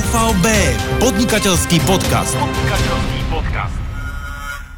[0.00, 0.48] OVB,
[0.96, 2.32] podnikateľský podcast.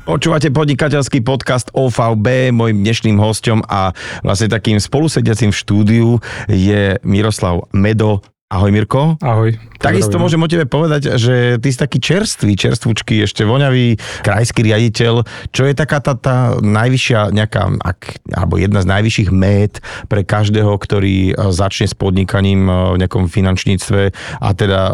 [0.02, 3.94] Počúvate podnikateľský podcast OVB, môjim dnešným hostom a
[4.26, 6.08] vlastne takým spolusediacím v štúdiu
[6.50, 9.16] je Miroslav Medo, Ahoj Mirko.
[9.24, 9.56] Ahoj.
[9.80, 15.24] Takisto môžem o tebe povedať, že ty si taký čerstvý, čerstvúčky, ešte voňavý krajský riaditeľ.
[15.56, 19.80] Čo je taká tá, tá najvyššia nejaká, ak, alebo jedna z najvyšších mét
[20.12, 24.12] pre každého, ktorý e, začne s podnikaním e, v nejakom finančníctve
[24.44, 24.92] a teda e,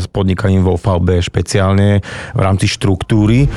[0.00, 2.00] s podnikaním vo VB špeciálne
[2.32, 3.52] v rámci štruktúry.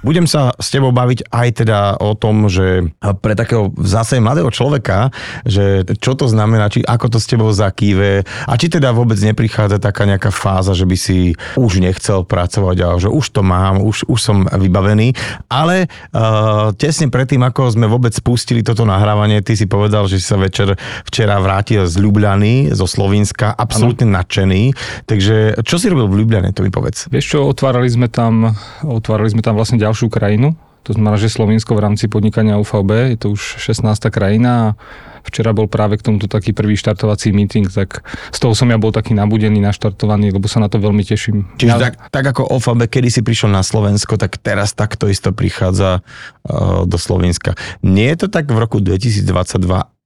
[0.00, 2.88] Budem sa s tebou baviť aj teda o tom, že
[3.20, 5.12] pre takého zase mladého človeka,
[5.44, 9.76] že čo to znamená, či ako to s tebou zakýve a či teda vôbec neprichádza
[9.76, 14.08] taká nejaká fáza, že by si už nechcel pracovať a že už to mám, už,
[14.08, 15.12] už som vybavený.
[15.52, 20.24] Ale uh, tesne predtým, ako sme vôbec spustili toto nahrávanie, ty si povedal, že si
[20.24, 24.24] sa večer včera vrátil z Ljubljany, zo Slovenska, absolútne ano.
[24.24, 24.62] nadšený.
[25.04, 27.12] Takže čo si robil v Ljubljane, to mi povedz.
[27.12, 30.54] Vieš čo, otvárali sme tam, otvárali sme tam vlastne ďalšiu krajinu.
[30.88, 34.00] To znamená, že Slovensko v rámci podnikania UVB, je to už 16.
[34.08, 34.74] krajina a
[35.20, 38.00] včera bol práve k tomuto taký prvý štartovací meeting, tak
[38.32, 41.44] z toho som ja bol taký nabudený, naštartovaný, lebo sa na to veľmi teším.
[41.60, 41.82] Čiže ja...
[41.90, 46.88] tak, tak ako OVB, kedy si prišiel na Slovensko, tak teraz takto isto prichádza uh,
[46.88, 47.60] do Slovenska.
[47.84, 49.20] Nie je to tak v roku 2022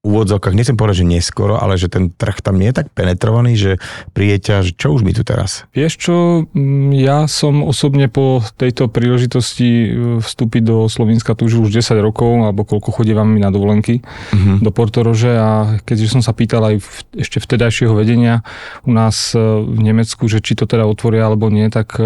[0.04, 3.72] úvodzovkách, nechcem povedať, že neskoro, ale že ten trh tam nie je tak penetrovaný, že
[4.12, 5.64] prieťa, že čo už mi tu teraz?
[5.72, 6.16] Vieš čo,
[6.52, 9.88] mm, ja som osobne po tejto príležitosti e,
[10.20, 14.60] vstúpiť do Slovenska tu už 10 rokov, alebo koľko chodívam mi na dovolenky uh-huh.
[14.60, 16.88] do Portorože a keďže som sa pýtal aj v,
[17.24, 18.44] ešte vtedajšieho vedenia
[18.84, 21.96] u nás e, v Nemecku, že či to teda otvoria alebo nie, tak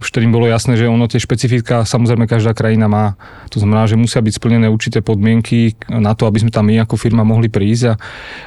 [0.00, 3.20] už ktorým bolo jasné, že ono tie špecifika samozrejme každá krajina má.
[3.52, 6.96] To znamená, že musia byť splnené určité podmienky na to, aby sme tam my ako
[6.96, 7.94] firma mohli prísť a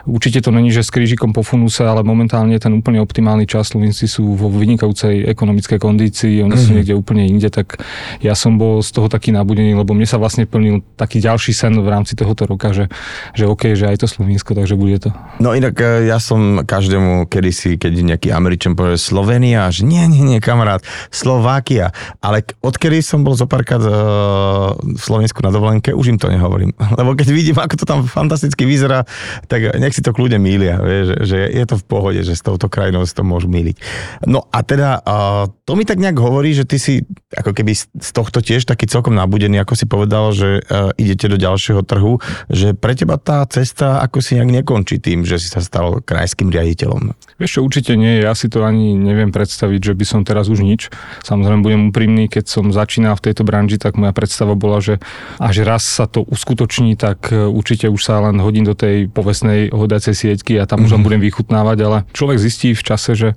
[0.10, 3.70] určite to není, že s krížikom po funuse, ale momentálne je ten úplne optimálny čas.
[3.70, 6.58] Slovenci sú vo vynikajúcej ekonomickej kondícii, oni mm-hmm.
[6.58, 6.76] sú mhm.
[6.82, 7.78] niekde úplne inde, tak
[8.26, 11.78] ja som bol z toho taký nabudený, lebo mne sa vlastne plnil taký ďalší sen
[11.78, 12.90] v rámci tohoto roka, že,
[13.38, 15.14] že OK, že aj to Slovensko, takže bude to.
[15.38, 20.26] No inak e, ja som každému kedysi, keď nejaký Američan povie Slovenia, že nie, nie,
[20.26, 20.82] nie, kamarát,
[21.14, 21.92] Slo Slovákia.
[22.24, 26.72] Ale odkedy som bol zo párkrát uh, v Slovensku na dovolenke, už im to nehovorím.
[27.00, 29.04] Lebo keď vidím, ako to tam fantasticky vyzerá,
[29.52, 30.80] tak nech si to kľudne mília.
[30.80, 33.76] Vie, že, je to v pohode, že s touto krajinou si to môžu míliť.
[34.24, 37.04] No a teda uh, to mi tak nejak hovorí, že ty si
[37.36, 41.36] ako keby z tohto tiež taký celkom nabudený, ako si povedal, že uh, idete do
[41.36, 45.60] ďalšieho trhu, že pre teba tá cesta ako si nejak nekončí tým, že si sa
[45.60, 47.12] stal krajským riaditeľom.
[47.36, 50.64] Vieš čo, určite nie, ja si to ani neviem predstaviť, že by som teraz už
[50.64, 50.88] nič.
[51.34, 55.02] Samozrejme budem úprimný, keď som začínal v tejto branži, tak moja predstava bola, že
[55.42, 59.74] až raz sa to uskutoční, tak e, určite už sa len hodím do tej povestnej
[59.74, 60.86] hodacej sieťky a tam mm-hmm.
[60.86, 61.08] už len mhm.
[61.10, 63.30] budem vychutnávať, ale človek zistí v čase, že,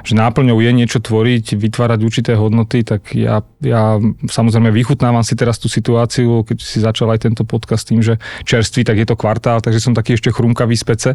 [0.00, 5.60] že náplňou je niečo tvoriť, vytvárať určité hodnoty, tak ja, ja samozrejme vychutnávam si teraz
[5.60, 8.16] tú situáciu, keď si začal aj tento podcast tým, že
[8.48, 11.10] čerstvý, tak je to kvartál, takže som taký ešte chrumkavý z pece.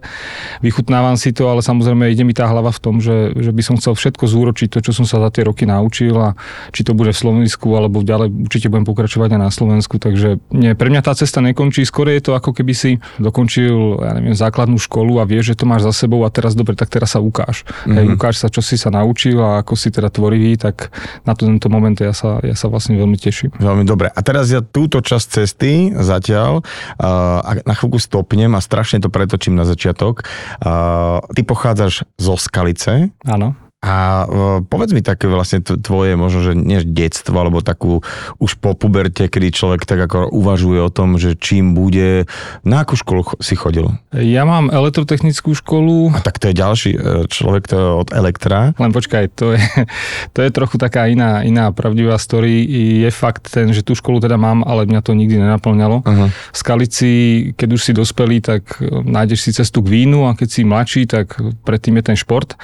[0.61, 3.75] Vychutnávam si to, ale samozrejme ide mi tá hlava v tom, že, že by som
[3.79, 6.27] chcel všetko zúročiť, to, čo som sa za tie roky naučil a
[6.75, 10.75] či to bude v Slovensku alebo ďalej určite budem pokračovať aj na Slovensku, takže nie,
[10.75, 14.77] pre mňa tá cesta nekončí, skôr je to ako keby si dokončil, ja neviem, základnú
[14.77, 17.63] školu a vieš, že to máš za sebou a teraz dobre, tak teraz sa ukáž.
[17.63, 17.95] Mm-hmm.
[17.95, 20.91] Hej, ukáž sa, čo si sa naučil a ako si teda tvorivý, tak
[21.23, 23.55] na tento moment ja sa, ja sa vlastne veľmi teším.
[23.57, 24.11] Veľmi dobre.
[24.11, 26.61] A teraz ja túto časť cesty zatiaľ,
[26.99, 30.25] uh, na chvíľku stopnem a strašne to pretočím na začiatok.
[30.59, 33.13] Uh, ty pochádzaš zo Skalice.
[33.23, 33.68] Áno.
[33.79, 34.27] A
[34.67, 38.03] povedz mi také vlastne tvoje, možno, že nie detstvo, alebo takú
[38.35, 42.27] už po puberte, kedy človek tak ako uvažuje o tom, že čím bude.
[42.67, 43.87] Na akú školu si chodil?
[44.11, 46.11] Ja mám elektrotechnickú školu.
[46.11, 46.99] A tak to je ďalší e,
[47.31, 48.75] človek, to je od Elektra.
[48.75, 49.63] Len počkaj, to je,
[50.35, 52.67] to je trochu taká iná, iná pravdivá story.
[52.99, 56.03] Je fakt ten, že tú školu teda mám, ale mňa to nikdy nenaplňalo.
[56.03, 56.27] Uh-huh.
[56.27, 57.11] V Skalici,
[57.55, 61.07] keď už si dospelý, tak e, nájdeš si cestu k vínu a keď si mladší,
[61.07, 62.59] tak predtým je ten šport.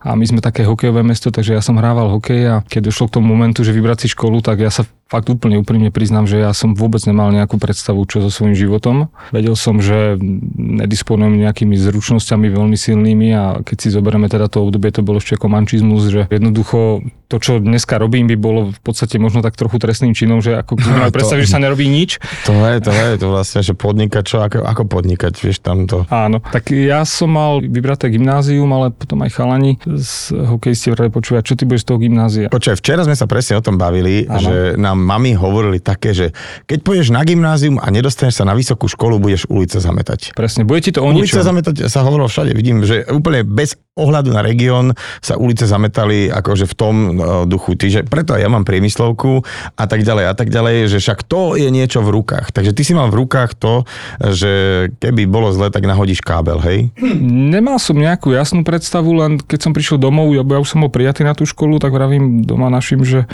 [0.00, 3.14] A my sme také hokejové mesto, takže ja som hrával hokej a keď došlo k
[3.18, 6.50] tomu momentu, že vybrať si školu, tak ja sa fakt úplne úprimne priznám, že ja
[6.50, 9.06] som vôbec nemal nejakú predstavu, čo so svojím životom.
[9.30, 10.18] Vedel som, že
[10.58, 15.38] nedisponujem nejakými zručnosťami veľmi silnými a keď si zoberieme teda to obdobie, to bolo ešte
[15.38, 20.14] komančizmus, že jednoducho to, čo dneska robím, by bolo v podstate možno tak trochu trestným
[20.14, 22.22] činom, že ako keď predstaviť, že sa nerobí nič.
[22.46, 26.06] To je, to je, to vlastne, že podnikať, čo, ako, ako podnikať, vieš, tam to.
[26.10, 31.54] Áno, tak ja som mal vybraté gymnázium, ale potom aj chalani z hokejisti počúvať, čo
[31.54, 32.46] ty budeš z toho gymnázia.
[32.50, 34.38] Počkaj, včera sme sa presne o tom bavili, ano.
[34.38, 36.32] že nám nám mami hovorili také, že
[36.64, 40.32] keď pôjdeš na gymnázium a nedostaneš sa na vysokú školu, budeš ulice zametať.
[40.32, 42.56] Presne, bude ti to o Ulice zametať sa hovorilo všade.
[42.56, 44.92] Vidím, že úplne bez ohľadu na región
[45.24, 47.76] sa ulice zametali akože v tom uh, duchu.
[47.76, 49.40] Že preto aj ja mám priemyslovku
[49.74, 52.52] a tak ďalej a tak ďalej, že však to je niečo v rukách.
[52.52, 53.88] Takže ty si mal v rukách to,
[54.20, 54.52] že
[55.00, 56.92] keby bolo zle, tak nahodíš kábel, hej?
[57.24, 60.92] Nemal som nejakú jasnú predstavu, len keď som prišiel domov, ja, ja už som bol
[60.92, 63.24] prijatý na tú školu, tak vravím doma našim, že,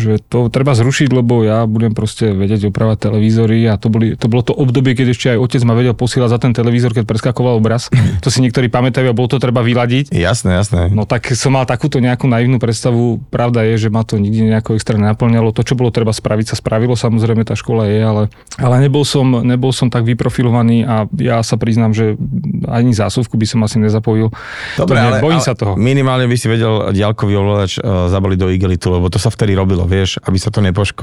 [0.00, 4.26] že to treba zrušiť, lebo ja budem proste vedieť opravať televízory a to, boli, to
[4.26, 7.58] bolo to obdobie, keď ešte aj otec ma vedel posielať za ten televízor, keď preskakoval
[7.58, 7.88] obraz.
[8.24, 10.10] To si niektorí pamätajú a bolo to treba vyladiť.
[10.10, 10.90] Jasné, jasné.
[10.90, 13.22] No tak som mal takúto nejakú naivnú predstavu.
[13.30, 15.54] Pravda je, že ma to nikdy nejako extra nenaplňalo.
[15.54, 16.98] To, čo bolo treba spraviť, sa spravilo.
[16.98, 18.22] Samozrejme, tá škola je, ale,
[18.58, 22.18] ale nebol, som, nebol som tak vyprofilovaný a ja sa priznám, že
[22.66, 24.34] ani zásuvku by som asi nezapojil.
[24.74, 25.72] Dobre, to ale, bojím ale sa toho.
[25.78, 29.86] minimálne by si vedel diaľkový ovládač uh, zabaliť do igelitu, lebo to sa vtedy robilo,
[29.86, 30.95] vieš, aby sa to nepoškodilo.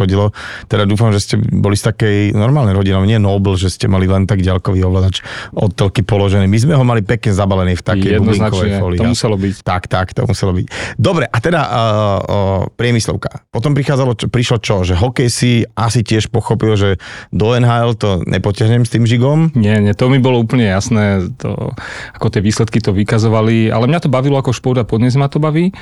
[0.65, 4.25] Teda dúfam, že ste boli z takej normálnej rodiny, nie Nobel, že ste mali len
[4.25, 5.21] tak diaľkový ovládač
[5.53, 6.49] od telky položený.
[6.49, 8.99] My sme ho mali pekne zabalený v takej bublinkovej folii.
[8.99, 9.55] to muselo byť.
[9.61, 10.97] Tak, tak, to muselo byť.
[10.97, 13.45] Dobre, a teda uh, uh, priemyslovka.
[13.53, 14.81] Potom prichádzalo, čo, prišlo čo?
[14.81, 16.89] Že hokej si asi tiež pochopil, že
[17.29, 19.51] do NHL to nepotiahnem s tým žigom.
[19.53, 21.75] Nie, nie, to mi bolo úplne jasné, to,
[22.15, 25.43] ako tie výsledky to vykazovali, ale mňa to bavilo ako šport a podnes ma to
[25.43, 25.75] baví.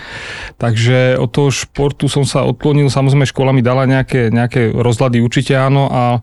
[0.57, 5.53] Takže od toho športu som sa odklonil, samozrejme škola mi dala nejaké, nejaké rozhľady, určite
[5.53, 6.19] áno, a,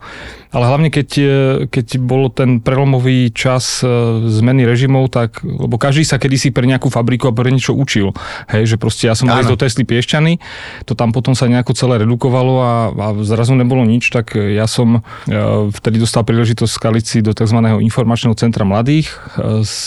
[0.48, 1.34] ale hlavne keď, e,
[1.68, 3.88] keď bol ten prelomový čas e,
[4.28, 8.16] zmeny režimov, tak, lebo každý sa kedysi pre nejakú fabriku a pre niečo učil.
[8.48, 10.40] Hej, že proste ja som mal do Tesly Piešťany,
[10.88, 15.04] to tam potom sa nejako celé redukovalo a, a zrazu nebolo nič, tak ja som
[15.28, 15.30] e,
[15.68, 17.58] vtedy dostal príležitosť skaliť si do tzv.
[17.84, 19.12] informačného centra mladých,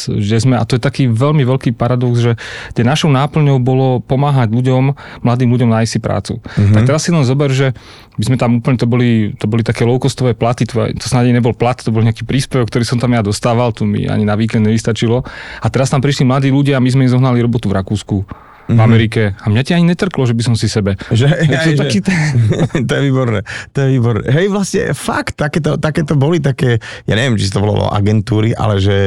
[0.08, 2.34] kde sme, a to je taký veľmi veľký paradox, že
[2.78, 4.94] tie našou náplňou bolo pomáhať ľuďom,
[5.26, 6.34] mladým ľuďom nájsť si prácu.
[6.38, 6.76] Mm-hmm.
[6.76, 7.74] Tak teraz si len zober, že
[8.20, 11.56] my sme tam úplne, to boli, to boli také low-costové platy, to, to snáď nebol
[11.56, 14.68] plat, to bol nejaký príspevok, ktorý som tam ja dostával, to mi ani na víkend
[14.68, 15.24] nevystačilo.
[15.62, 18.82] A teraz tam prišli mladí ľudia a my sme im zohnali robotu v Rakúsku v
[18.82, 19.22] Amerike.
[19.40, 20.96] A mňa ti ani netrklo, že by som si sebe.
[21.12, 22.14] Že, Je to aj, taký že,
[22.88, 23.40] to je výborné,
[23.72, 24.26] to je výborné.
[24.32, 29.00] Hej, vlastne fakt, takéto, takéto boli také, ja neviem, či to volalo agentúry, ale že,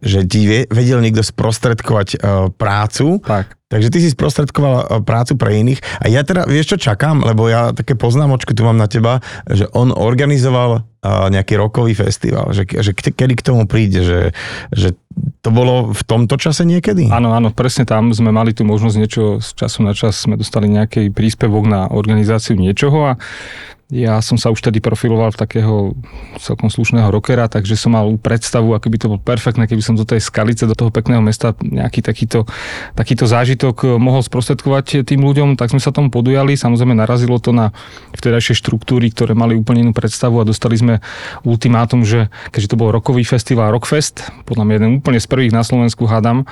[0.00, 3.56] že ti vedel niekto sprostredkovať uh, prácu, Tak.
[3.66, 7.50] Takže ty si sprostredkoval e, prácu pre iných a ja teda, vieš čo čakám, lebo
[7.50, 9.18] ja také poznámočky tu mám na teba,
[9.50, 14.20] že on organizoval uh, nejaký rokový festival, že, že k- kedy k tomu príde, že,
[14.70, 14.94] že
[15.40, 17.08] to bolo v tomto čase niekedy?
[17.08, 20.68] Áno, áno, presne tam sme mali tu možnosť niečo z času na čas, sme dostali
[20.68, 23.18] nejaký príspevok na organizáciu niečoho a
[23.86, 25.74] ja som sa už tedy profiloval v takého
[26.42, 30.02] celkom slušného rockera, takže som mal predstavu, ako by to bolo perfektné, keby som do
[30.02, 32.50] tej skalice, do toho pekného mesta nejaký takýto,
[32.98, 36.58] takýto zážitok mohol sprostredkovať tým ľuďom, tak sme sa tomu podujali.
[36.58, 37.70] Samozrejme narazilo to na
[38.18, 40.98] vtedajšie štruktúry, ktoré mali úplne inú predstavu a dostali sme
[41.46, 45.62] ultimátum, že keďže to bol rokový festival Rockfest, podľa mňa jeden úplne z prvých na
[45.62, 46.42] Slovensku hádam,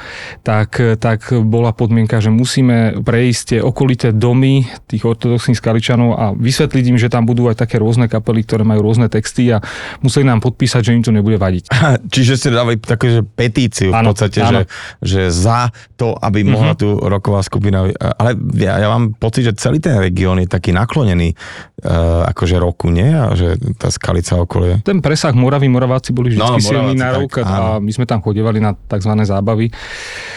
[0.47, 6.85] tak, tak bola podmienka, že musíme prejsť tie okolité domy tých ortodoxných skaličanov a vysvetliť
[6.95, 9.61] im, že tam budú aj také rôzne kapely, ktoré majú rôzne texty a
[10.00, 11.69] museli nám podpísať, že im to nebude vadiť.
[12.15, 14.50] Čiže ste dali takú že petíciu v podstate, áno.
[14.50, 14.61] že,
[15.00, 17.88] že za to, aby mohla tu roková skupina...
[17.94, 22.88] Ale ja, ja mám pocit, že celý ten región je taký naklonený uh, akože roku,
[22.91, 23.06] nie?
[23.06, 24.82] A že tá skalica okolie.
[24.82, 28.19] Ten presah Moravy, Moraváci boli vždy No, silný Moraváci, na rok a my sme tam
[28.25, 29.12] chodevali na tzv.
[29.23, 29.71] zábavy.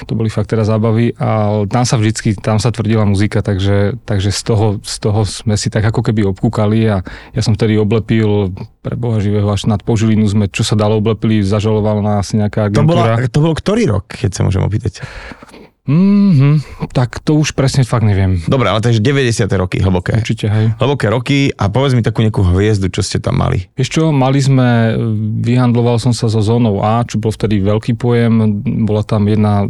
[0.06, 4.30] To boli fakt teda zábavy a tam sa vždycky, tam sa tvrdila muzika, takže, takže
[4.30, 7.02] z, toho, z toho sme si tak ako keby obkúkali a
[7.34, 8.54] ja som vtedy oblepil
[8.86, 12.86] pre Boha živého až nad Požilinu sme, čo sa dalo oblepili, zažalovala nás nejaká To,
[12.86, 13.34] bola, agentúra.
[13.34, 15.02] to bol ktorý rok, keď sa môžem opýtať?
[15.88, 18.44] Mm-hmm, tak to už presne fakt neviem.
[18.44, 19.48] Dobre, ale takže 90.
[19.56, 20.20] roky, hlboké.
[20.20, 20.66] Určite, hej.
[20.76, 23.72] Hlboké roky a povedz mi takú nejakú hviezdu, čo ste tam mali.
[23.80, 25.00] Vieš čo, mali sme,
[25.42, 29.66] vyhandloval som sa so zónou A, čo bol vtedy veľký pojem, bola tam jedna e,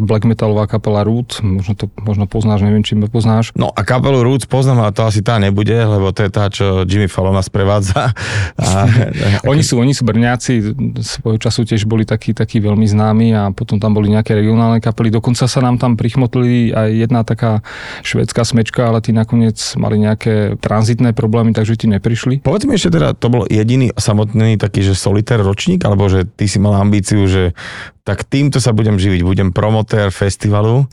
[0.00, 3.52] black metalová kapela Root, možno to možno poznáš, neviem, či ma poznáš.
[3.52, 6.88] No a kapelu Roots poznám, ale to asi tá nebude, lebo to je tá, čo
[6.88, 8.10] Jimmy Fallon nás prevádza.
[8.60, 8.88] A,
[9.50, 10.60] Oni sú, oni sú Brňáci,
[11.00, 15.10] svojho času tiež boli takí, takí veľmi známi a potom tam boli nejaké regionálne kapely,
[15.10, 17.66] dokonca sa nám tam prichmotli aj jedna taká
[18.06, 22.46] švedská smečka, ale tí nakoniec mali nejaké tranzitné problémy, takže ti neprišli.
[22.46, 26.46] Povedz mi ešte teda, to bol jediný samotný taký, že solitér ročník, alebo že ty
[26.46, 27.58] si mal ambíciu, že
[28.10, 30.90] tak týmto sa budem živiť, budem promotér festivalu.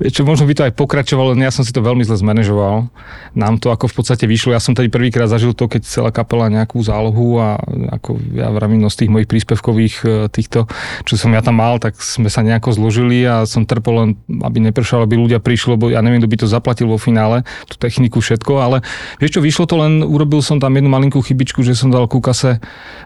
[0.00, 2.88] Čo možno by to aj pokračovalo, ja som si to veľmi zle zmanéžoval.
[3.36, 4.56] Nám to ako v podstate vyšlo.
[4.56, 7.60] Ja som tady prvýkrát zažil to, keď celá kapela nejakú zálohu a
[8.00, 10.64] ako ja vravím, no z tých mojich príspevkových e, týchto,
[11.04, 14.08] čo som ja tam mal, tak sme sa nejako zložili a som trpol len,
[14.40, 17.76] aby nepršalo, aby ľudia prišli, lebo ja neviem, kto by to zaplatil vo finále, tú
[17.76, 18.80] techniku, všetko, ale
[19.20, 22.24] vieš čo, vyšlo to len, urobil som tam jednu malinkú chybičku, že som dal ku
[22.24, 22.56] kase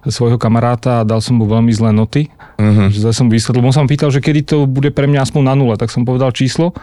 [0.06, 2.30] svojho kamaráta a dal som mu veľmi zlé noty.
[2.58, 2.90] Uh-huh.
[2.90, 5.54] Že som vysvetlil, on sa ma pýtal, že kedy to bude pre mňa aspoň na
[5.56, 6.76] nule, tak som povedal číslo.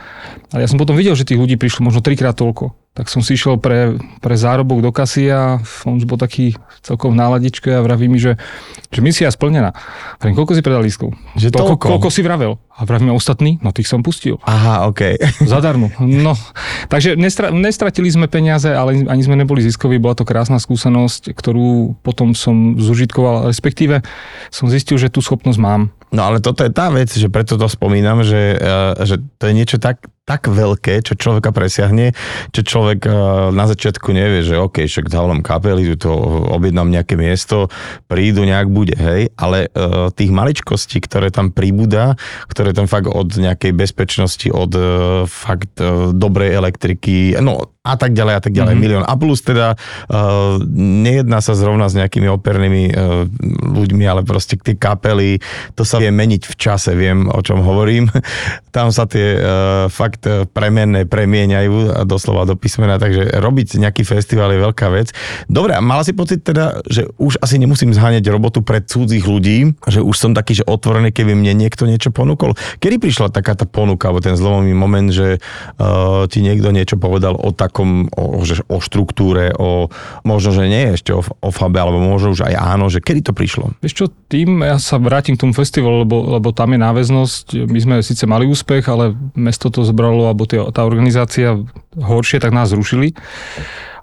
[0.50, 2.74] Ale ja som potom videl, že tých ľudí prišlo možno trikrát toľko.
[2.96, 7.12] Tak som si išiel pre, pre zárobok do kasy a on už bol taký celkom
[7.12, 8.40] v náladičke a vraví mi, že,
[8.88, 9.75] že misia splnená.
[10.24, 11.12] Vravím, koľko si predal lístkov?
[11.36, 11.86] Že toľko, toľko?
[11.92, 12.56] koľko si vravel?
[12.72, 13.60] A vravím, ostatní?
[13.60, 14.40] No tých som pustil.
[14.48, 15.20] Aha, OK.
[15.52, 15.92] Zadarmo.
[16.00, 16.40] No,
[16.88, 20.00] takže nestra, nestratili sme peniaze, ale ani sme neboli ziskoví.
[20.00, 24.08] Bola to krásna skúsenosť, ktorú potom som zužitkoval, respektíve
[24.56, 25.92] som zistil, že tú schopnosť mám.
[26.16, 29.54] No ale toto je tá vec, že preto to spomínam, že, eh, že to je
[29.54, 32.17] niečo tak, tak veľké, čo človeka presiahne,
[32.50, 33.13] čo človek eh,
[33.53, 36.12] na začiatku nevie, že OK, však zavolám kapely, tu to
[36.50, 37.70] objednám nejaké miesto,
[38.10, 42.17] prídu, nejak bude, hej, ale uh, tých maličkostí, ktoré tam príbuda,
[42.50, 44.86] ktoré tam fakt od nejakej bezpečnosti, od uh,
[45.29, 45.77] fakt
[46.13, 48.82] dobrej elektriky, no a tak ďalej a tak ďalej, mm-hmm.
[48.82, 49.05] milión.
[49.05, 53.29] A plus teda uh, nejedná sa zrovna s nejakými opernými uh,
[53.62, 55.38] ľuďmi, ale proste tie kapely,
[55.77, 58.10] to sa vie meniť v čase, viem o čom hovorím.
[58.75, 60.14] Tam sa tie uh, fakt
[60.50, 65.13] premenné premieňajú doslova do písmena, takže robiť nejaký festival je veľká vec.
[65.45, 69.77] Dobre, a mala si pocit teda, že už asi nemusím zháňať robotu pred cudzích ľudí,
[69.86, 72.57] že už som taký, že otvorený, keby mne niekto niečo ponúkol.
[72.81, 77.36] Kedy prišla taká tá ponuka, alebo ten zlomový moment, že uh, ti niekto niečo povedal
[77.36, 79.89] o tak takom, o, že, o štruktúre, o,
[80.22, 83.34] možno, že nie ešte o, o fabe, alebo možno už aj áno, že kedy to
[83.34, 83.74] prišlo?
[83.81, 87.45] Vieš čo, tým ja sa vrátim k tomu festivalu, lebo, lebo tam je náväznosť.
[87.65, 91.57] My sme síce mali úspech, ale mesto to zbralo, alebo tie, tá organizácia
[91.95, 93.15] horšie, tak nás zrušili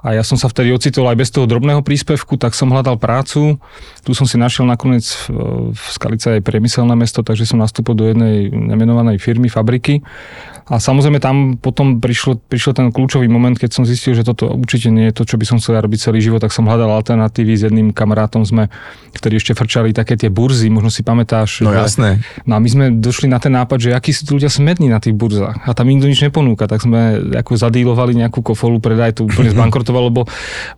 [0.03, 3.63] a ja som sa vtedy ocitol aj bez toho drobného príspevku, tak som hľadal prácu.
[4.03, 8.11] Tu som si našiel nakoniec v, v Skalice aj priemyselné mesto, takže som nastúpil do
[8.11, 10.03] jednej nemenovanej firmy, fabriky.
[10.67, 14.95] A samozrejme tam potom prišlo, prišiel ten kľúčový moment, keď som zistil, že toto určite
[14.95, 17.55] nie je to, čo by som chcel robiť celý život, tak som hľadal alternatívy.
[17.59, 18.71] S jedným kamarátom sme,
[19.15, 21.67] ktorí ešte frčali také tie burzy, možno si pamätáš.
[21.67, 22.23] No jasné.
[22.47, 25.19] No a my sme došli na ten nápad, že akí sú ľudia smední na tých
[25.19, 25.67] burzách.
[25.67, 29.51] A tam nikto nič neponúka, tak sme ako zadílovali nejakú kofolu, predaj to úplne
[29.93, 30.21] zbankrotovalo, lebo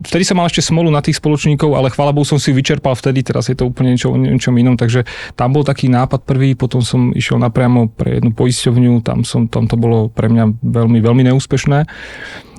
[0.02, 3.22] vtedy som mal ešte smolu na tých spoločníkov, ale chvála Bohu som si vyčerpal vtedy,
[3.22, 5.06] teraz je to úplne niečo, niečom inom, takže
[5.38, 9.70] tam bol taký nápad prvý, potom som išiel napriamo pre jednu poisťovňu, tam som, tam
[9.70, 11.86] to bolo pre mňa veľmi, veľmi neúspešné.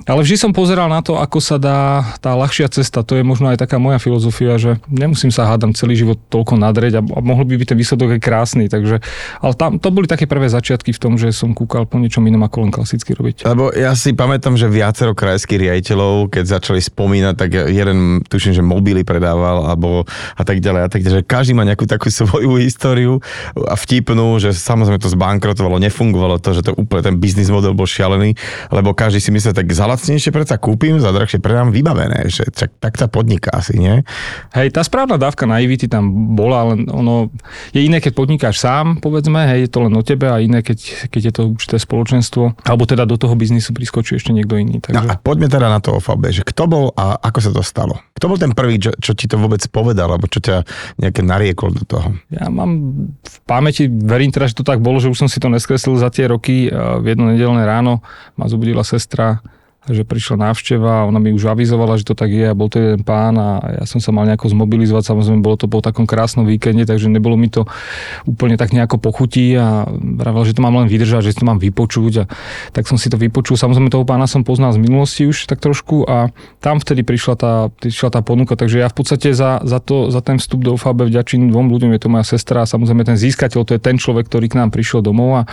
[0.06, 3.02] Ale vždy som pozeral na to, ako sa dá tá ľahšia cesta.
[3.02, 6.98] To je možno aj taká moja filozofia, že nemusím sa hádam celý život toľko nadreť
[6.98, 8.70] a, a mohol by byť ten výsledok aj krásny.
[8.70, 9.02] Takže,
[9.42, 12.38] ale tam, to boli také prvé začiatky v tom, že som kúkal po niečom inom
[12.46, 13.50] ako len klasicky robiť.
[13.50, 18.62] Lebo ja si pamätám, že viacero krajských riaditeľov, keď začali spomínať, tak jeden, tuším, že
[18.62, 20.06] mobily predával alebo
[20.38, 21.16] a tak ďalej a tak ďalej.
[21.18, 23.18] Že každý má nejakú takú svoju históriu
[23.58, 27.90] a vtipnú, že samozrejme to zbankrotovalo, nefungovalo to, že to úplne ten biznis model bol
[27.90, 28.38] šialený,
[28.70, 32.76] lebo každý si myslel, tak za lacnejšie predsa kúpim, za drahšie predám vybavené, že tak,
[32.76, 34.04] tak sa podniká asi, nie?
[34.52, 37.32] Hej, tá správna dávka naivity tam bola, len ono
[37.72, 41.08] je iné, keď podnikáš sám, povedzme, hej, je to len o tebe a iné, keď,
[41.08, 44.84] keď je to určité spoločenstvo, alebo teda do toho biznisu priskočí ešte niekto iný.
[44.84, 44.92] Takže...
[44.92, 47.96] No a poďme teda na to OFAB, že kto bol a ako sa to stalo?
[48.12, 50.68] Kto bol ten prvý, čo, čo ti to vôbec povedal, alebo čo ťa
[51.00, 52.08] nejaké nariekol do toho?
[52.28, 52.70] Ja mám
[53.16, 56.12] v pamäti, verím teda, že to tak bolo, že už som si to neskreslil za
[56.12, 56.68] tie roky.
[56.68, 58.04] V jedno nedelné ráno
[58.36, 59.40] ma zobudila sestra
[59.86, 63.06] že prišla návšteva, ona mi už avizovala, že to tak je a bol to jeden
[63.06, 66.82] pán a ja som sa mal nejako zmobilizovať, samozrejme bolo to po takom krásnom víkende,
[66.82, 67.68] takže nebolo mi to
[68.26, 72.12] úplne tak nejako pochutí a vravel, že to mám len vydržať, že to mám vypočuť
[72.22, 72.24] a
[72.74, 73.54] tak som si to vypočul.
[73.54, 77.54] Samozrejme toho pána som poznal z minulosti už tak trošku a tam vtedy prišla tá,
[77.70, 81.06] prišla tá ponuka, takže ja v podstate za, za, to, za ten vstup do UFAB
[81.06, 84.26] vďačím dvom ľuďom, je to moja sestra a samozrejme ten získateľ, to je ten človek,
[84.26, 85.48] ktorý k nám prišiel domov a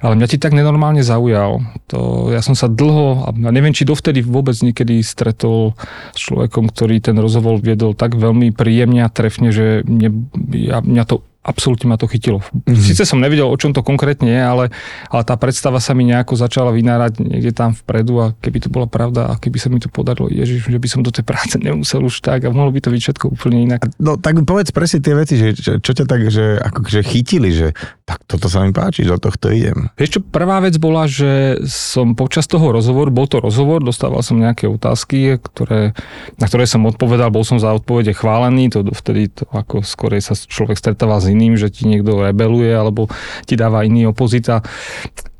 [0.00, 1.62] ale mňa ti tak nenormálne zaujal.
[1.92, 5.76] To, ja som sa dlho, a neviem, či dovtedy vôbec niekedy stretol
[6.14, 11.04] s človekom, ktorý ten rozhovor viedol tak veľmi príjemne a trefne, že mne, ja, mňa
[11.04, 12.40] to absolútne ma to chytilo.
[12.40, 12.74] Mm-hmm.
[12.80, 14.64] Sice som nevedel, o čom to konkrétne je, ale,
[15.12, 18.88] ale tá predstava sa mi nejako začala vynárať niekde tam vpredu a keby to bola
[18.88, 22.00] pravda a keby sa mi to podarilo, ježiš, že by som do tej práce nemusel
[22.00, 23.92] už tak a mohlo by to byť všetko úplne inak.
[24.00, 27.52] No tak povedz presne tie veci, že čo, čo ťa tak, že, ako, že chytili,
[27.52, 29.88] že a toto sa mi páči, do tohto idem.
[29.96, 34.36] Vieš čo, prvá vec bola, že som počas toho rozhovoru, bol to rozhovor, dostával som
[34.36, 35.96] nejaké otázky, ktoré,
[36.36, 40.36] na ktoré som odpovedal, bol som za odpovede chválený, to vtedy to ako skorej sa
[40.36, 43.10] človek stretáva s iným, že ti niekto rebeluje alebo
[43.44, 44.62] ti dáva iný opozita.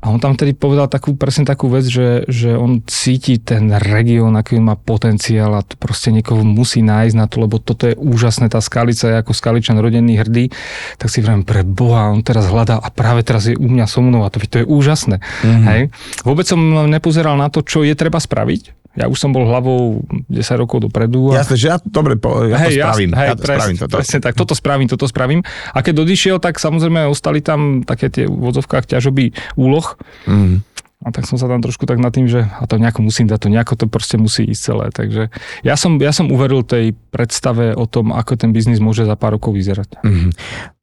[0.05, 4.37] A on tam tedy povedal takú, presne takú vec, že, že on cíti ten región,
[4.37, 8.53] aký má potenciál a to proste niekoho musí nájsť na to, lebo toto je úžasné,
[8.53, 10.53] tá skalica je ako skaličan rodený hrdý,
[11.01, 14.05] tak si vrem pre Boha, on teraz hľadá a práve teraz je u mňa so
[14.05, 15.25] mnou a to, to je úžasné.
[15.41, 15.65] Mm-hmm.
[15.73, 15.81] Hej?
[16.21, 20.39] Vôbec som nepozeral na to, čo je treba spraviť, ja už som bol hlavou 10
[20.55, 21.35] rokov dopredu.
[21.35, 21.43] A...
[21.43, 22.15] Jasne, že ja to dobre,
[22.47, 23.11] ja hej, to spravím.
[23.11, 23.95] Hej, ja to presne, spravím toto.
[23.99, 25.41] Presne tak, toto spravím, toto spravím.
[25.75, 29.99] A keď odišiel, tak samozrejme ostali tam také tie v vodzovkách ťažoby úloh.
[30.25, 30.63] Mm.
[31.05, 33.45] A tak som sa tam trošku tak nad tým, že a to nejako musím dať,
[33.45, 34.85] to nejako to proste musí ísť celé.
[34.89, 35.29] Takže
[35.61, 39.37] ja som, ja som uveril tej predstave o tom, ako ten biznis môže za pár
[39.37, 40.01] rokov vyzerať.
[40.01, 40.31] Mm-hmm.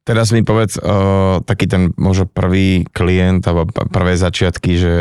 [0.02, 4.94] Teraz mi povedz uh, taký ten možno prvý klient alebo prvé začiatky, že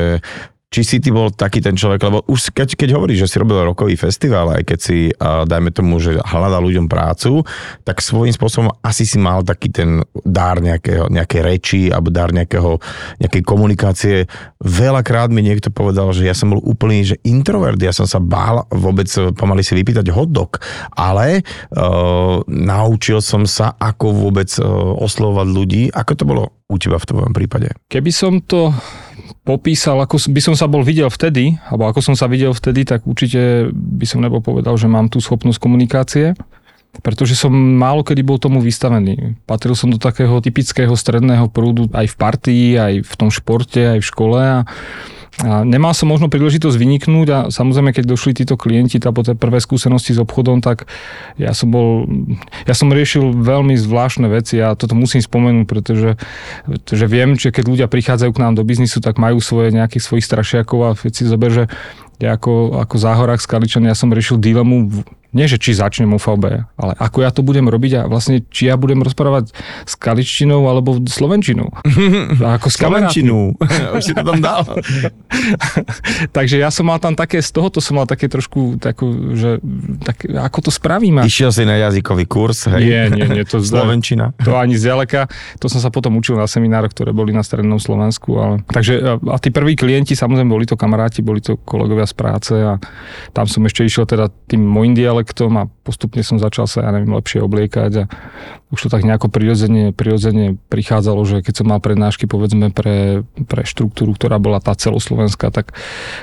[0.71, 3.59] či si ty bol taký ten človek, lebo už keď, keď hovoríš, že si robil
[3.59, 7.43] rokový festival, aj keď si, uh, dajme tomu, že hľadal ľuďom prácu,
[7.83, 12.79] tak svojím spôsobom asi si mal taký ten dár nejakého, nejakej reči alebo dár nejakého,
[13.19, 14.15] nejakej komunikácie.
[14.63, 18.63] Veľakrát mi niekto povedal, že ja som bol úplný, že introvert, ja som sa bál
[18.71, 20.55] vôbec pomaly si vypýtať hotdog,
[20.95, 21.43] ale
[21.75, 24.63] uh, naučil som sa, ako vôbec uh,
[25.03, 25.83] oslovovať ľudí.
[25.91, 27.75] Ako to bolo u teba v tvojom prípade?
[27.91, 28.71] Keby som to
[29.41, 33.05] popísal, ako by som sa bol videl vtedy, alebo ako som sa videl vtedy, tak
[33.09, 36.37] určite by som nebol povedal, že mám tú schopnosť komunikácie,
[36.99, 39.39] pretože som málo kedy bol tomu vystavený.
[39.47, 43.99] Patril som do takého typického stredného prúdu aj v partii, aj v tom športe, aj
[44.03, 44.59] v škole a
[45.39, 49.31] a nemal som možno príležitosť vyniknúť a samozrejme, keď došli títo klienti, tá po tie
[49.31, 50.91] prvé skúsenosti s obchodom, tak
[51.39, 52.03] ja som bol,
[52.67, 56.19] ja som riešil veľmi zvláštne veci a toto musím spomenúť, pretože,
[56.67, 60.27] pretože viem, že keď ľudia prichádzajú k nám do biznisu, tak majú svoje nejakých svojich
[60.27, 61.65] strašiakov a veci zober, že
[62.21, 66.93] ja ako, ako záhorák skaličan, ja som riešil dilemu nie, že či začnem UVB, ale
[66.99, 69.55] ako ja to budem robiť a vlastne či ja budem rozprávať
[69.87, 71.71] s kaličtinou alebo slovenčinou.
[72.59, 73.55] ako slovenčinu.
[73.95, 74.67] Už si to tam dal.
[76.35, 79.63] Takže ja som mal tam také, z tohoto som mal také trošku takú, že
[80.03, 81.23] tak, ako to spravím.
[81.23, 82.83] Išiel si na jazykový kurz, hej?
[82.83, 83.43] Nie, nie, nie.
[83.47, 84.35] To Slovenčina.
[84.51, 85.31] To ani zďaleka.
[85.63, 88.35] To som sa potom učil na seminároch, ktoré boli na strednom Slovensku.
[88.35, 88.55] Ale...
[88.67, 92.77] Takže a tí prví klienti, samozrejme, boli to kamaráti, boli to kolegovia z práce a
[93.31, 97.13] tam som ešte išiel teda tým môjim dialektom a postupne som začal sa, ja neviem,
[97.15, 98.03] lepšie obliekať a
[98.71, 103.67] už to tak nejako prirodzene, prirodzene prichádzalo, že keď som mal prednášky povedzme pre, pre
[103.67, 105.75] štruktúru, ktorá bola tá celoslovenská, tak,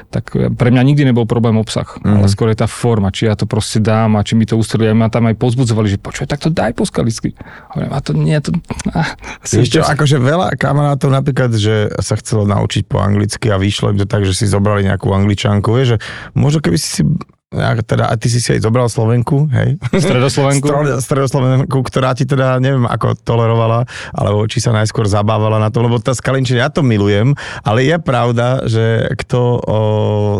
[0.08, 2.08] tak pre mňa nikdy nebol problém obsah, mm.
[2.08, 4.88] ale skôr je tá forma, či ja to proste dám a či mi to ustreli.
[4.88, 7.36] A ma tam aj pozbudzovali, že počuj, tak to daj po skalicky.
[7.76, 8.56] A to nie, to...
[8.88, 13.92] Ah, Vieš čo, akože veľa kamarátov napríklad, že sa chcelo naučiť po anglicky a vyšlo
[13.92, 15.98] im to tak, že si zobrali nejakú angličanku, vieš, že
[16.36, 17.02] možno keby si si
[17.48, 19.80] ja, teda, a ty si si aj zobral Slovenku, hej?
[19.88, 20.68] Stredoslovenku.
[21.08, 25.96] Stredoslovenku, ktorá ti teda, neviem, ako tolerovala, alebo či sa najskôr zabávala na to, lebo
[25.96, 27.32] tá skalinčina, ja to milujem,
[27.64, 29.78] ale je pravda, že kto o,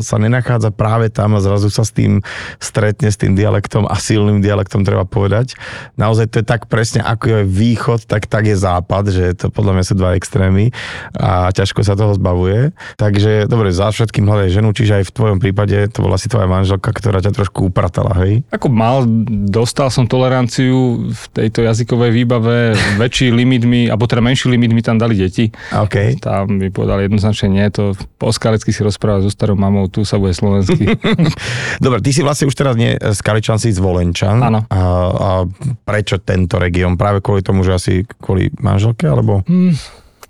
[0.05, 2.21] sa nenachádza práve tam a zrazu sa s tým
[2.61, 5.57] stretne, s tým dialektom a silným dialektom treba povedať.
[5.97, 9.81] Naozaj to je tak presne, ako je východ, tak tak je západ, že to podľa
[9.81, 10.77] mňa sú dva extrémy
[11.17, 12.77] a ťažko sa toho zbavuje.
[13.01, 16.45] Takže, dobre, za všetkým hľadaj ženu, čiže aj v tvojom prípade to bola si tvoja
[16.45, 18.43] manželka, ktorá ťa trošku upratala, hej?
[18.51, 19.07] Ako mal,
[19.47, 24.83] dostal som toleranciu v tejto jazykovej výbave, väčší limit mi, alebo teda menší limit mi
[24.83, 25.55] tam dali deti.
[25.71, 26.19] Okay.
[26.19, 30.19] Tam mi povedali jednoznačne nie, to po skalecky si rozpráva so starou mamou, tu sa
[30.19, 30.99] bude slovensky.
[31.85, 34.43] Dobre, ty si vlastne už teraz nie Skaličan, si Zvolenčan.
[34.43, 34.67] Áno.
[34.67, 34.79] A,
[35.15, 35.31] a
[35.87, 36.99] prečo tento región?
[36.99, 39.47] Práve kvôli tomu, že asi kvôli manželke, alebo?
[39.47, 39.79] Hmm.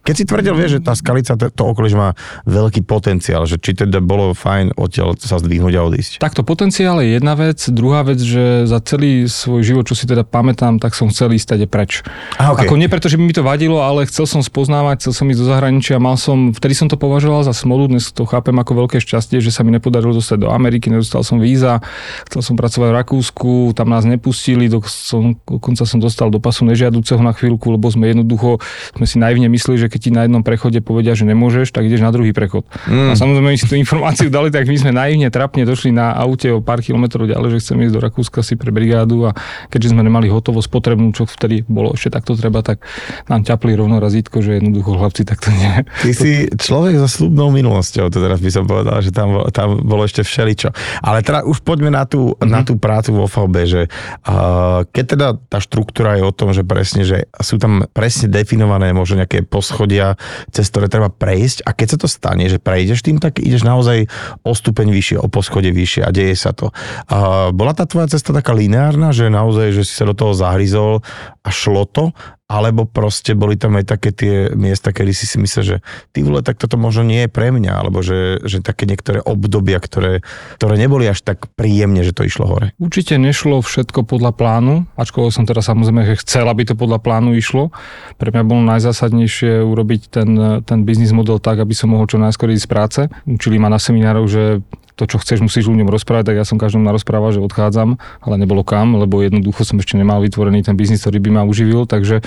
[0.08, 2.16] Keď si tvrdil, vieš, že tá skalica, to, okolí, má
[2.48, 6.12] veľký potenciál, že či teda bolo fajn odtiaľ sa zdvihnúť a odísť.
[6.16, 10.24] Takto potenciál je jedna vec, druhá vec, že za celý svoj život, čo si teda
[10.24, 12.00] pamätám, tak som chcel ísť teda preč.
[12.40, 12.64] A, okay.
[12.64, 15.40] Ako nie preto, že by mi to vadilo, ale chcel som spoznávať, chcel som ísť
[15.44, 19.04] do zahraničia, mal som, vtedy som to považoval za smolu, dnes to chápem ako veľké
[19.04, 21.84] šťastie, že sa mi nepodarilo dostať do Ameriky, nedostal som víza,
[22.32, 27.36] chcel som pracovať v Rakúsku, tam nás nepustili, dokonca som dostal do pasu nežiaduceho na
[27.36, 28.56] chvíľku, lebo sme jednoducho,
[28.96, 32.02] sme si naivne mysleli, že keď ti na jednom prechode povedia, že nemôžeš, tak ideš
[32.02, 32.64] na druhý prechod.
[32.86, 33.12] Mm.
[33.12, 36.62] A samozrejme, si tú informáciu dali, tak my sme naivne, trapne došli na aute o
[36.62, 39.36] pár kilometrov ďalej, že chceme ísť do Rakúska si pre brigádu a
[39.68, 42.84] keďže sme nemali hotovosť potrebnú, čo vtedy bolo ešte takto treba, tak
[43.26, 45.82] nám ťapli rovno razítko, že jednoducho hlavci takto nie.
[46.06, 50.04] Ty si človek so slubnou minulosťou, to teraz by som povedal, že tam, tam bolo
[50.04, 50.70] ešte všeličo.
[51.00, 52.50] Ale teda už poďme na tú, mm-hmm.
[52.52, 53.82] na tú prácu vo VB, že
[54.28, 58.92] uh, keď teda tá štruktúra je o tom, že presne, že sú tam presne definované
[58.92, 60.20] možno nejaké poschodie poschodia,
[60.52, 64.04] cez ktoré treba prejsť a keď sa to stane, že prejdeš tým, tak ideš naozaj
[64.44, 66.68] o stupeň vyššie, o poschodie vyššie a deje sa to.
[67.08, 71.00] A bola tá tvoja cesta taká lineárna, že naozaj, že si sa do toho zahryzol
[71.40, 72.12] a šlo to
[72.48, 75.76] alebo proste boli tam aj také tie miesta, kedy si si myslel, že
[76.16, 79.76] ty vole, tak toto možno nie je pre mňa, alebo že, že také niektoré obdobia,
[79.76, 80.24] ktoré,
[80.56, 82.72] ktoré neboli až tak príjemne, že to išlo hore.
[82.80, 87.68] Určite nešlo všetko podľa plánu, ačkoľvek som teraz samozrejme, chcel, aby to podľa plánu išlo.
[88.16, 92.48] Pre mňa bolo najzásadnejšie urobiť ten, ten biznis model tak, aby som mohol čo najskôr
[92.48, 93.00] ísť z práce.
[93.28, 94.64] Učili ma na seminároch, že
[94.98, 98.66] to, čo chceš, musíš ľuďom rozprávať, tak ja som každému narozprával, že odchádzam, ale nebolo
[98.66, 102.26] kam, lebo jednoducho som ešte nemal vytvorený ten biznis, ktorý by ma uživil, takže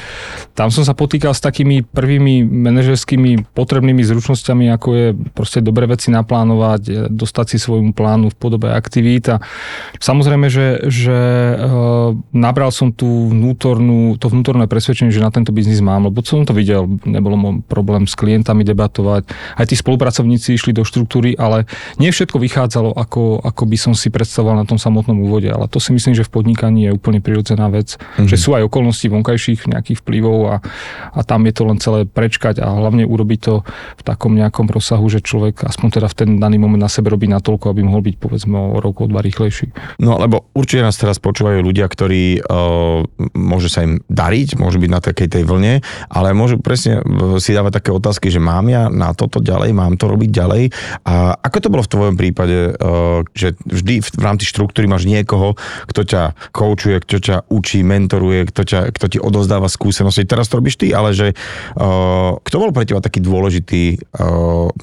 [0.55, 6.15] tam som sa potýkal s takými prvými manažerskými potrebnými zručnosťami, ako je proste dobre veci
[6.15, 9.43] naplánovať, dostať si svojmu plánu v podobe aktivít a
[9.99, 11.19] samozrejme, že, že
[11.59, 16.47] uh, nabral som tú vnútornú, to vnútorné presvedčenie, že na tento biznis mám, lebo som
[16.47, 19.27] to videl, nebolo problém s klientami debatovať,
[19.59, 21.67] aj tí spolupracovníci išli do štruktúry, ale
[21.99, 25.49] nie všetko vychádza vychádzalo, ako, ako by som si predstavoval na tom samotnom úvode.
[25.49, 28.29] Ale to si myslím, že v podnikaní je úplne prirodzená vec, mm-hmm.
[28.29, 30.55] že sú aj okolnosti vonkajších nejakých vplyvov a,
[31.17, 33.65] a tam je to len celé prečkať a hlavne urobiť to
[33.97, 37.25] v takom nejakom rozsahu, že človek aspoň teda v ten daný moment na sebe robí
[37.25, 39.97] natoľko, aby mohol byť povedzme o rok, o dva rýchlejší.
[39.97, 43.01] No lebo určite nás teraz počúvajú ľudia, ktorí uh,
[43.33, 45.81] môže sa im dariť, môžu byť na takej tej vlne,
[46.13, 47.01] ale môžu presne
[47.41, 50.63] si dávať také otázky, že mám ja na toto ďalej, mám to robiť ďalej.
[51.07, 52.50] A ako to bolo v tvojom prípade?
[52.51, 55.55] Prípade, eh, že vždy v rámci štruktúry máš niekoho,
[55.87, 60.27] kto ťa koučuje, kto ťa učí, mentoruje, kto, ťa, kto ti odozdáva skúsenosti.
[60.27, 64.01] Teraz to robíš ty, ale že eh, kto bol pre teba taký dôležitý eh,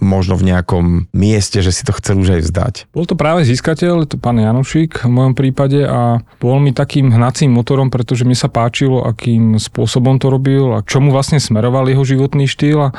[0.01, 2.75] možno v nejakom mieste, že si to chcel už aj vzdať?
[2.93, 7.53] Bol to práve získateľ, to pán Janošik v mojom prípade a bol mi takým hnacím
[7.53, 12.49] motorom, pretože mi sa páčilo, akým spôsobom to robil a čomu vlastne smeroval jeho životný
[12.49, 12.95] štýl a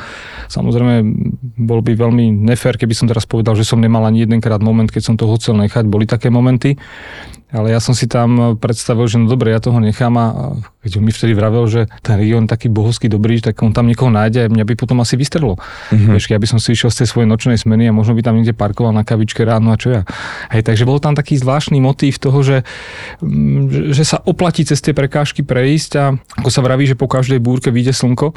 [0.48, 1.02] samozrejme
[1.60, 5.02] bol by veľmi nefér, keby som teraz povedal, že som nemal ani jedenkrát moment, keď
[5.02, 6.76] som toho chcel nechať, boli také momenty,
[7.50, 11.10] ale ja som si tam predstavil, že no dobre, ja toho nechám a keď mi
[11.10, 14.64] vtedy vravel, že ten región taký bohovský dobrý, tak on tam niekoho nájde a mňa
[14.64, 15.58] by potom asi vystrelo.
[15.90, 16.14] Mm-hmm.
[16.14, 18.38] Vieš, ja by som si išiel z tej svojej nočnej smeny a možno by tam
[18.38, 20.02] niekde parkoval na kavičke ráno a čo ja.
[20.54, 22.62] Hej, takže bol tam taký zvláštny motív toho, že,
[23.20, 26.04] mm, že sa oplatí cez tie prekážky prejsť a
[26.40, 28.32] ako sa vraví, že po každej búrke vyjde slnko,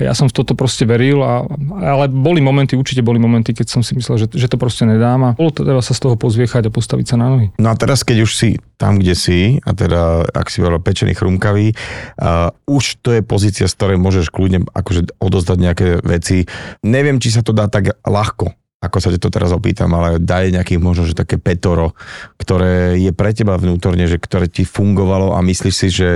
[0.00, 1.44] ja som v toto proste veril, a,
[1.84, 5.20] ale boli momenty, určite boli momenty, keď som si myslel, že, že to proste nedám
[5.20, 7.46] a bolo to treba sa z toho pozviechať a postaviť sa na nohy.
[7.60, 11.14] No a teraz, keď už si tam, kde si, a teda, ak si hovoril pečený
[11.14, 16.48] chrumkavý, uh, už to je pozícia, z ktorej môžeš kľudne akože odozdať nejaké veci.
[16.82, 20.82] Neviem, či sa to dá tak ľahko, ako sa to teraz opýtam, ale daj nejakých
[20.82, 21.94] možno, že také petoro,
[22.34, 26.08] ktoré je pre teba vnútorne, že ktoré ti fungovalo a myslíš si, že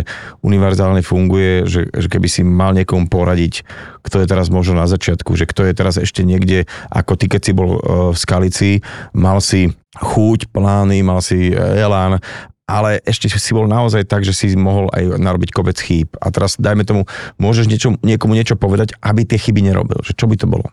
[0.43, 3.63] univerzálne funguje, že, že keby si mal niekomu poradiť,
[4.03, 7.41] kto je teraz možno na začiatku, že kto je teraz ešte niekde, ako ty, keď
[7.47, 8.71] si bol uh, v Skalici,
[9.15, 9.71] mal si
[10.03, 12.19] chuť, plány, mal si elán
[12.67, 16.11] ale ešte si bol naozaj tak, že si mohol aj narobiť kopec chýb.
[16.19, 17.07] A teraz dajme tomu,
[17.39, 20.03] môžeš niečo, niekomu niečo povedať, aby tie chyby nerobil.
[20.03, 20.67] Že čo by to bolo?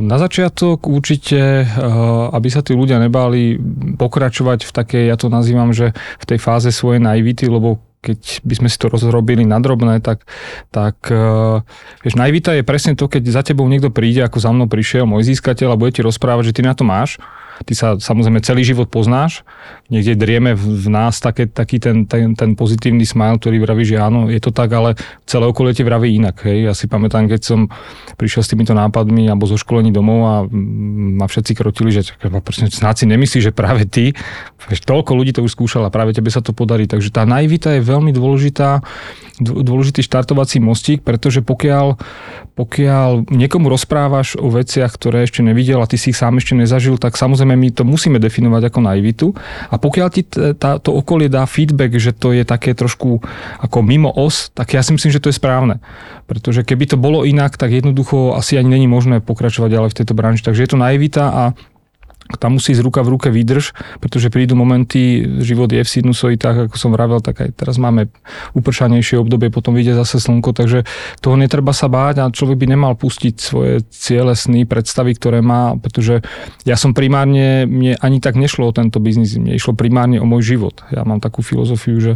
[0.00, 1.68] Na začiatok určite, eh,
[2.32, 3.60] aby sa tí ľudia nebáli
[4.00, 8.54] pokračovať v takej, ja to nazývam, že v tej fáze svojej naivity, lebo keď by
[8.60, 10.24] sme si to rozrobili na drobné, tak,
[10.72, 11.60] tak eh,
[12.00, 15.28] vieš, naivita je presne to, keď za tebou niekto príde, ako za mnou prišiel môj
[15.28, 17.20] získateľ a bude ti rozprávať, že ty na to máš
[17.62, 19.46] ty sa samozrejme celý život poznáš,
[19.92, 24.32] niekde drieme v nás také, taký ten, ten, ten pozitívny smile, ktorý vraví, že áno,
[24.32, 24.96] je to tak, ale
[25.28, 26.40] celé okolie ti vraví inak.
[26.48, 26.58] Hej.
[26.68, 27.60] Ja si pamätám, keď som
[28.16, 30.34] prišiel s týmito nápadmi alebo zo školení domov a
[31.20, 32.16] ma všetci krotili, že
[32.72, 34.16] snáď si nemyslí, že práve ty,
[34.64, 36.88] toľko ľudí to už skúšala, práve tebe sa to podarí.
[36.88, 38.80] Takže tá naivita je veľmi dôležitá,
[39.40, 42.00] dôležitý štartovací mostík, pretože pokiaľ,
[42.56, 46.96] pokiaľ niekomu rozprávaš o veciach, ktoré ešte nevidel a ty si ich sám ešte nezažil,
[46.96, 49.26] tak samozrejme my to musíme definovať ako naivitu
[49.74, 53.18] a pokiaľ ti tá, to okolie dá feedback, že to je také trošku
[53.58, 55.82] ako mimo os, tak ja si myslím, že to je správne.
[56.30, 60.14] Pretože keby to bolo inak, tak jednoducho asi ani není možné pokračovať ďalej v tejto
[60.14, 60.46] branži.
[60.46, 61.42] Takže je to naivita a
[62.40, 66.76] tam musí ísť ruka v ruke výdrž, pretože prídu momenty, život je v sinusoidách, ako
[66.80, 68.08] som vravel, tak aj teraz máme
[68.56, 70.88] upršanejšie obdobie, potom vyjde zase slnko, takže
[71.20, 75.76] toho netreba sa báť a človek by nemal pustiť svoje ciele, sny, predstavy, ktoré má,
[75.76, 76.24] pretože
[76.64, 80.56] ja som primárne, mne ani tak nešlo o tento biznis, mne išlo primárne o môj
[80.56, 80.80] život.
[80.88, 82.12] Ja mám takú filozofiu, že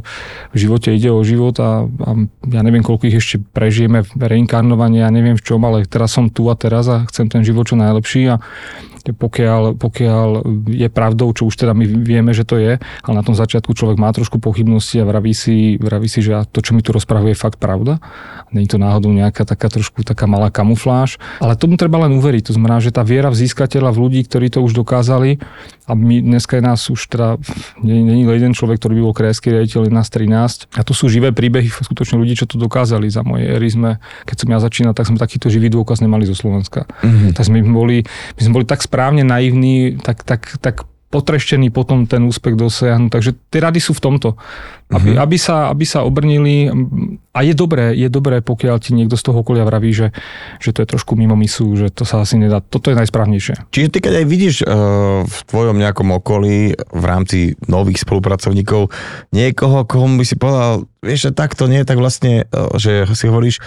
[0.52, 2.10] v živote ide o život a, a
[2.48, 6.48] ja neviem, koľko ich ešte prežijeme reinkarnovanie, ja neviem v čom, ale teraz som tu
[6.48, 8.40] a teraz a chcem ten život čo najlepší a
[9.14, 10.28] pokiaľ, pokiaľ
[10.68, 13.96] je pravdou, čo už teda my vieme, že to je, ale na tom začiatku človek
[14.00, 17.38] má trošku pochybnosti a vraví si, vraví si že to, čo mi tu rozprávuje, je
[17.38, 18.00] fakt pravda.
[18.48, 21.20] Není to náhodou nejaká taká trošku taká malá kamufláž.
[21.40, 22.48] Ale tomu treba len uveriť.
[22.48, 25.36] To znamená, že tá viera v získateľa, v ľudí, ktorí to už dokázali,
[25.88, 27.40] a my dneska je nás už teda,
[27.80, 30.68] není jeden človek, ktorý by bol krajský riaditeľ, je nás 13.
[30.76, 33.08] A to sú živé príbehy skutočne ľudí, čo to dokázali.
[33.08, 33.90] Za mojej éry sme,
[34.28, 36.84] keď som ja začínal, tak sme takýto živý dôkaz nemali zo Slovenska.
[36.84, 37.32] Mm-hmm.
[37.32, 38.04] Tak sme boli,
[38.36, 43.10] my sme boli tak správne naivní, tak, tak, tak potreštený potom ten úspech dosiahnuť.
[43.14, 44.34] Takže tie rady sú v tomto.
[44.90, 45.22] Aby, uh-huh.
[45.22, 46.68] aby, sa, aby sa obrnili
[47.30, 50.10] a je dobré, je dobré, pokiaľ ti niekto z toho okolia vraví, že,
[50.58, 52.58] že to je trošku mimo misu, že to sa asi nedá.
[52.58, 53.70] Toto je najsprávnejšie.
[53.70, 58.90] Čiže ty keď aj vidíš uh, v tvojom nejakom okolí v rámci nových spolupracovníkov
[59.30, 63.60] niekoho, koho by si povedal, vieš, že takto nie, tak vlastne, uh, že si hovoríš,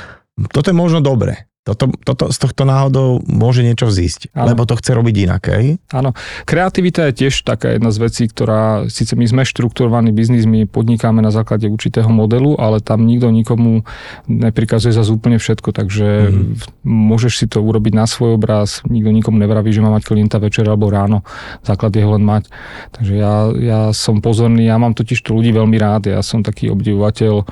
[0.49, 4.49] toto je možno dobre toto, toto, z tohto náhodou môže niečo vzísť, ano.
[4.49, 5.77] lebo to chce robiť inak, hej?
[5.93, 6.17] Áno.
[6.49, 11.21] Kreativita je tiež taká jedna z vecí, ktorá, síce my sme štrukturovaný biznis, my podnikáme
[11.21, 13.85] na základe určitého modelu, ale tam nikto nikomu
[14.25, 16.81] neprikazuje za úplne všetko, takže mm.
[16.81, 20.65] môžeš si to urobiť na svoj obraz, nikto nikomu nevraví, že má mať klienta večer
[20.65, 21.21] alebo ráno,
[21.61, 22.49] základ je ho len mať.
[22.89, 26.73] Takže ja, ja som pozorný, ja mám totiž to ľudí veľmi rád, ja som taký
[26.73, 27.45] obdivovateľ.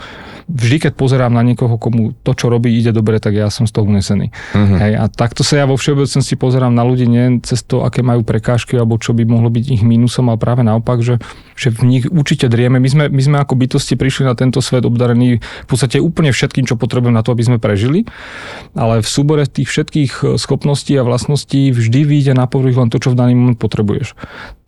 [0.50, 3.78] Vždy, keď pozerám na niekoho, komu to, čo robí, ide dobre, tak ja som z
[3.78, 4.34] toho unesený.
[4.34, 4.78] Uh-huh.
[4.82, 8.26] Hej, a takto sa ja vo všeobecnosti pozerám na ľudí nie cez to, aké majú
[8.26, 11.22] prekážky alebo čo by mohlo byť ich mínusom, ale práve naopak, že,
[11.54, 12.82] že v nich určite drieme.
[12.82, 16.66] My sme, my sme ako bytosti prišli na tento svet obdarení v podstate úplne všetkým,
[16.66, 18.10] čo potrebujeme na to, aby sme prežili,
[18.74, 22.98] ale v súbore tých všetkých e, schopností a vlastností vždy vyjde na povrch len to,
[22.98, 24.18] čo v daný moment potrebuješ.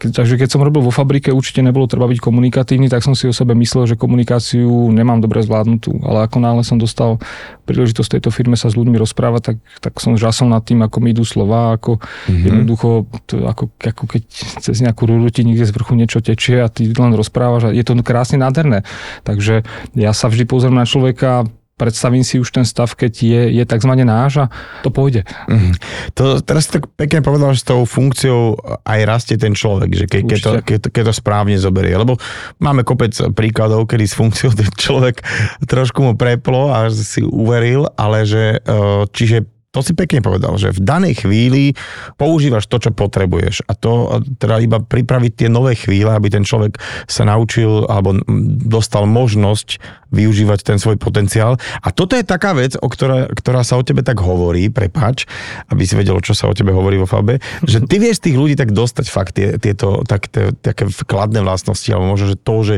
[0.02, 3.34] Takže keď som robil vo fabrike, určite nebolo treba byť komunikatívny, tak som si o
[3.36, 6.02] sebe myslel, že komunikáciu nemám dobre zvládnutú.
[6.02, 7.22] Ale ako náhle som dostal
[7.70, 11.14] príležitosť tejto firme sa s ľuďmi rozprávať, tak, tak som žasol nad tým, ako mi
[11.14, 12.46] idú slova, ako mm-hmm.
[12.50, 12.90] jednoducho,
[13.30, 14.24] to, ako, ako keď
[14.66, 17.86] cez nejakú rúru ti niekde z vrchu niečo tečie a ty len rozprávaš a je
[17.86, 18.82] to krásne nádherné.
[19.22, 19.62] Takže
[19.94, 21.46] ja sa vždy pozriem na človeka
[21.82, 23.92] predstavím si už ten stav, keď je, je tzv.
[24.06, 24.54] náš a
[24.86, 25.26] to pôjde.
[25.50, 25.74] Mm.
[26.14, 28.54] To, teraz tak pekne povedal, že s tou funkciou
[28.86, 31.98] aj rastie ten človek, že ke, keď, to, keď, keď to správne zoberie.
[31.98, 32.22] Lebo
[32.62, 35.26] máme kopec príkladov, kedy s funkciou ten človek
[35.66, 40.76] trošku mu preplo a si uveril, ale že e, čiže to si pekne povedal, že
[40.76, 41.80] v danej chvíli
[42.20, 46.76] používaš to, čo potrebuješ a to teda iba pripraviť tie nové chvíle, aby ten človek
[47.08, 48.20] sa naučil alebo
[48.68, 49.80] dostal možnosť
[50.12, 51.56] využívať ten svoj potenciál.
[51.80, 55.24] A toto je taká vec, o ktorá, ktorá sa o tebe tak hovorí, prepač,
[55.72, 58.60] aby si vedel, čo sa o tebe hovorí vo Fabe, že ty vieš tých ľudí
[58.60, 62.76] tak dostať fakt tie, tieto tak, tie, také kladné vlastnosti, alebo možno, že to, že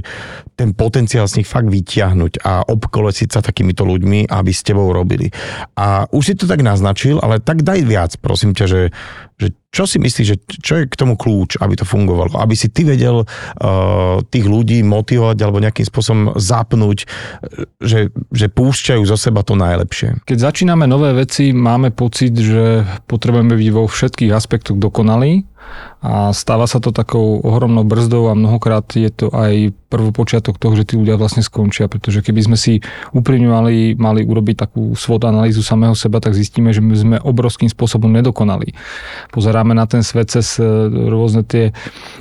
[0.54, 5.34] ten potenciál z nich fakt vyťahnuť a obkolesiť sa takýmito ľuďmi, aby s tebou robili.
[5.74, 6.83] A už si to tak naznačil,
[7.24, 8.82] ale tak daj viac, prosím ťa, že,
[9.40, 12.38] že čo si myslíš, že čo je k tomu kľúč, aby to fungovalo?
[12.38, 17.10] Aby si ty vedel uh, tých ľudí motivovať alebo nejakým spôsobom zapnúť,
[17.82, 20.22] že, že púšťajú zo seba to najlepšie.
[20.30, 25.53] Keď začíname nové veci, máme pocit, že potrebujeme byť vo všetkých aspektoch dokonalí
[26.04, 30.92] a stáva sa to takou ohromnou brzdou a mnohokrát je to aj prvopočiatok toho, že
[30.92, 32.84] tí ľudia vlastne skončia, pretože keby sme si
[33.16, 37.72] úprimne mali, mali urobiť takú svod analýzu samého seba, tak zistíme, že my sme obrovským
[37.72, 38.76] spôsobom nedokonali.
[39.32, 40.68] Pozeráme na ten svet cez e,
[41.08, 41.72] rôzne tie,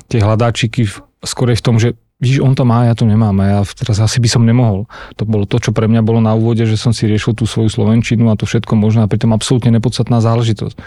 [0.06, 0.86] tie hľadáčiky
[1.26, 4.22] skorej v tom, že Vidíš, on to má, ja to nemám a ja teraz asi
[4.22, 4.86] by som nemohol.
[5.18, 7.66] To bolo to, čo pre mňa bolo na úvode, že som si riešil tú svoju
[7.66, 10.78] slovenčinu a to všetko možno a pritom absolútne nepodstatná záležitosť.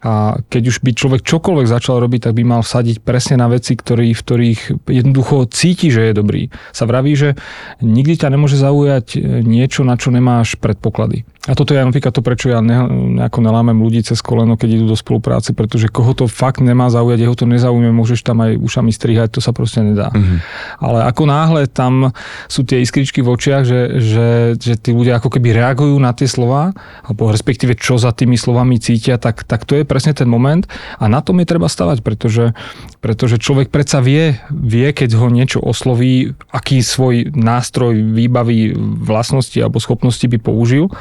[0.00, 3.74] A keď už by človek čokoľvek začal robiť, tak by mal vsadiť presne na veci,
[3.74, 6.48] ktorý, v ktorých jednoducho cíti, že je dobrý.
[6.70, 7.36] Sa vraví, že
[7.84, 11.28] nikdy ťa nemôže zaujať niečo, na čo nemáš predpoklady.
[11.48, 12.84] A toto je napríklad to, prečo ja ne,
[13.16, 17.16] nejako nelámem ľudí cez koleno, keď idú do spolupráce, pretože koho to fakt nemá zaujať,
[17.16, 20.12] jeho to nezaujme, môžeš tam aj ušami strihať, to sa proste nedá.
[20.12, 20.38] Mm-hmm.
[20.84, 22.12] Ale ako náhle tam
[22.44, 24.28] sú tie iskričky v očiach, že, že,
[24.60, 26.76] že tí ľudia ako keby reagujú na tie slova,
[27.08, 30.68] alebo respektíve čo za tými slovami cítia, tak, tak to je presne ten moment
[31.00, 32.52] a na tom je treba stavať, pretože,
[33.00, 39.80] pretože človek predsa vie, vie, keď ho niečo osloví, aký svoj nástroj, výbavy, vlastnosti alebo
[39.80, 40.92] schopnosti by použil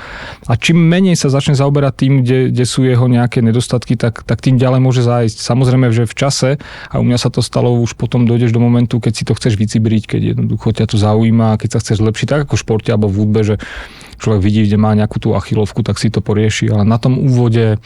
[0.48, 4.40] a čím menej sa začne zaoberať tým, kde, kde sú jeho nejaké nedostatky, tak, tak
[4.40, 5.44] tým ďalej môže zájsť.
[5.44, 6.50] Samozrejme, že v čase,
[6.88, 9.60] a u mňa sa to stalo, už potom dojdeš do momentu, keď si to chceš
[9.60, 13.12] vycibriť, keď jednoducho ťa to zaujíma, keď sa chceš zlepšiť, tak ako v športe alebo
[13.12, 13.56] v hudbe, že
[14.19, 16.69] človek vidí, kde má nejakú tú achilovku, tak si to porieši.
[16.69, 17.79] Ale na tom úvode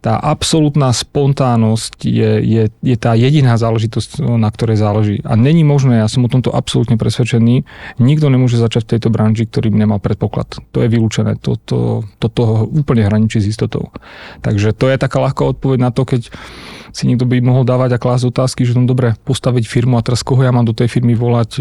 [0.00, 5.16] tá absolútna spontánnosť je, je, je tá jediná záležitosť, na ktorej záleží.
[5.26, 7.66] A není možné, ja som o tomto absolútne presvedčený,
[7.98, 10.62] nikto nemôže začať v tejto branži, ktorý by nemal predpoklad.
[10.70, 11.42] To je vylúčené.
[11.42, 13.90] To, to, to, to úplne hraničí s istotou.
[14.46, 16.30] Takže to je taká ľahká odpoveď na to, keď
[16.96, 20.24] si niekto by mohol dávať a klásť otázky, že no dobre, postaviť firmu a teraz
[20.24, 21.60] koho ja mám do tej firmy volať.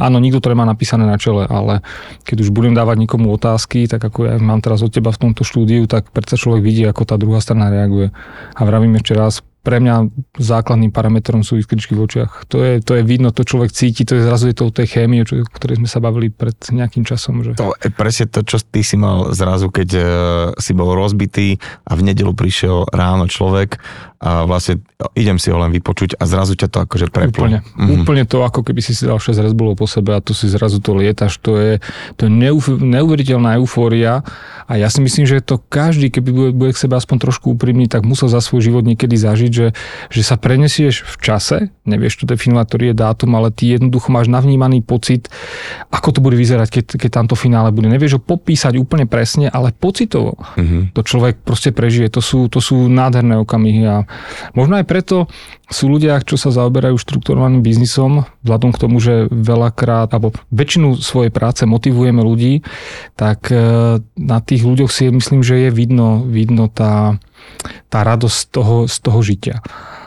[0.00, 1.84] Áno, nikto to nemá napísané na čele, ale
[2.24, 5.42] keď už budem dávať nikomu otázky, tak ako ja mám teraz od teba v tomto
[5.42, 8.12] štúdiu, tak predsa človek vidí, ako tá druhá strana reaguje.
[8.56, 10.10] A vravím ešte raz, pre mňa
[10.42, 12.50] základným parametrom sú iskričky v očiach.
[12.50, 15.22] To je, to je vidno, to človek cíti, to je zrazu je to tej chémii,
[15.22, 17.46] o ktorej sme sa bavili pred nejakým časom.
[17.46, 17.54] Že...
[17.62, 20.04] To je presne to, čo ty si mal zrazu, keď uh,
[20.58, 23.78] si bol rozbitý a v nedelu prišiel ráno človek
[24.22, 24.78] a vlastne
[25.18, 27.50] idem si ho len vypočuť a zrazu ťa to akože preplo.
[27.50, 28.06] Úplne, mm-hmm.
[28.06, 30.78] úplne to, ako keby si si dal 6 Red po sebe a tu si zrazu
[30.78, 31.72] to lietaš, to je,
[32.14, 34.22] to je neuf, neuveriteľná eufória
[34.70, 37.90] a ja si myslím, že to každý, keby bude, bude k sebe aspoň trošku úprimný,
[37.90, 39.74] tak musel za svoj život niekedy zažiť, že,
[40.14, 44.30] že sa prenesieš v čase, nevieš to definovať, ktorý je dátum, ale ty jednoducho máš
[44.30, 45.26] navnímaný pocit,
[45.90, 47.90] ako to bude vyzerať, keď, keď tamto finále bude.
[47.90, 50.94] Nevieš ho popísať úplne presne, ale pocitovo mm-hmm.
[50.94, 52.06] to človek proste prežije.
[52.14, 54.06] To sú, to sú nádherné okamihy a
[54.52, 55.16] Možno aj preto
[55.72, 61.32] sú ľudia, čo sa zaoberajú štrukturovaným biznisom, vzhľadom k tomu, že veľakrát, alebo väčšinu svojej
[61.32, 62.60] práce motivujeme ľudí,
[63.16, 63.56] tak e,
[64.02, 67.16] na tých ľuďoch si myslím, že je vidno, vidno tá,
[67.88, 69.56] tá radosť z toho, z toho žitia.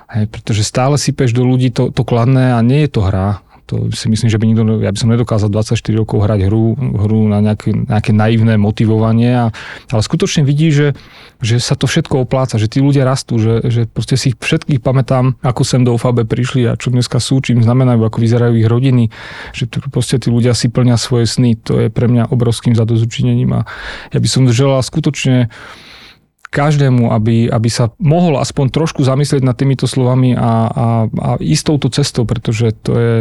[0.06, 3.42] Hej, pretože stále sypeš do ľudí to, to kladné a nie je to hra.
[3.66, 7.26] To si myslím, že by nikto, ja by som nedokázal 24 rokov hrať hru, hru
[7.26, 9.46] na nejaké, nejaké naivné motivovanie, a,
[9.90, 10.94] ale skutočne vidí, že,
[11.42, 14.86] že sa to všetko opláca, že tí ľudia rastú, že, že proste si ich všetkých
[14.86, 18.70] pamätám, ako sem do OFAB prišli a čo dneska sú, čím znamenajú, ako vyzerajú ich
[18.70, 19.10] rodiny,
[19.58, 23.62] že proste tí ľudia si plnia svoje sny, to je pre mňa obrovským zadozučinením a
[24.14, 25.50] ja by som želal skutočne
[26.56, 30.52] každému, aby, aby sa mohol aspoň trošku zamyslieť nad týmito slovami a, a,
[31.12, 33.16] a ísť touto cestou, pretože to je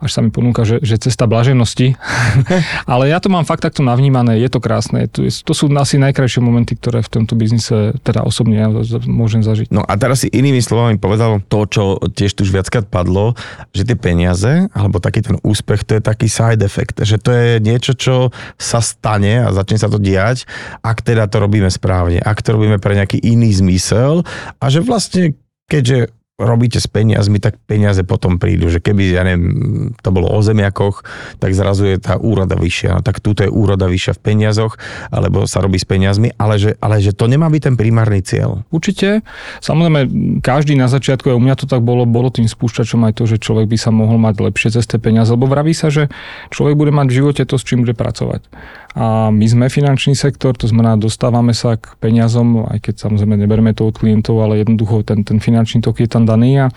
[0.00, 1.94] až sa mi ponúka, že, že cesta blaženosti.
[2.92, 5.06] Ale ja to mám fakt takto navnímané, je to krásne.
[5.12, 8.68] To, to sú asi najkrajšie momenty, ktoré v tomto biznise teda osobne ja
[9.04, 9.68] môžem zažiť.
[9.68, 13.36] No a teraz si inými slovami povedal to, čo tiež tu už viackrát padlo,
[13.76, 17.48] že tie peniaze, alebo taký ten úspech, to je taký side effect, že to je
[17.60, 20.48] niečo, čo sa stane a začne sa to diať,
[20.80, 24.24] ak teda to robíme správne, ak to robíme pre nejaký iný zmysel
[24.56, 25.36] a že vlastne
[25.70, 28.72] keďže robíte s peniazmi, tak peniaze potom prídu.
[28.72, 31.04] Že keby, ja neviem, to bolo o zemiakoch,
[31.36, 32.96] tak zrazu je tá úroda vyššia.
[32.96, 34.80] No, tak túto je úroda vyššia v peniazoch,
[35.12, 38.64] alebo sa robí s peniazmi, ale že, ale že to nemá byť ten primárny cieľ.
[38.72, 39.20] Určite.
[39.60, 40.00] Samozrejme,
[40.40, 43.36] každý na začiatku, a u mňa to tak bolo, bolo tým spúšťačom aj to, že
[43.36, 46.08] človek by sa mohol mať lepšie cez tie peniaze, lebo vraví sa, že
[46.48, 48.48] človek bude mať v živote to, s čím bude pracovať.
[48.90, 53.70] A my sme finančný sektor, to znamená, dostávame sa k peniazom, aj keď samozrejme neberme
[53.70, 56.74] to od klientov, ale jednoducho ten, ten finančný tok je tam daný a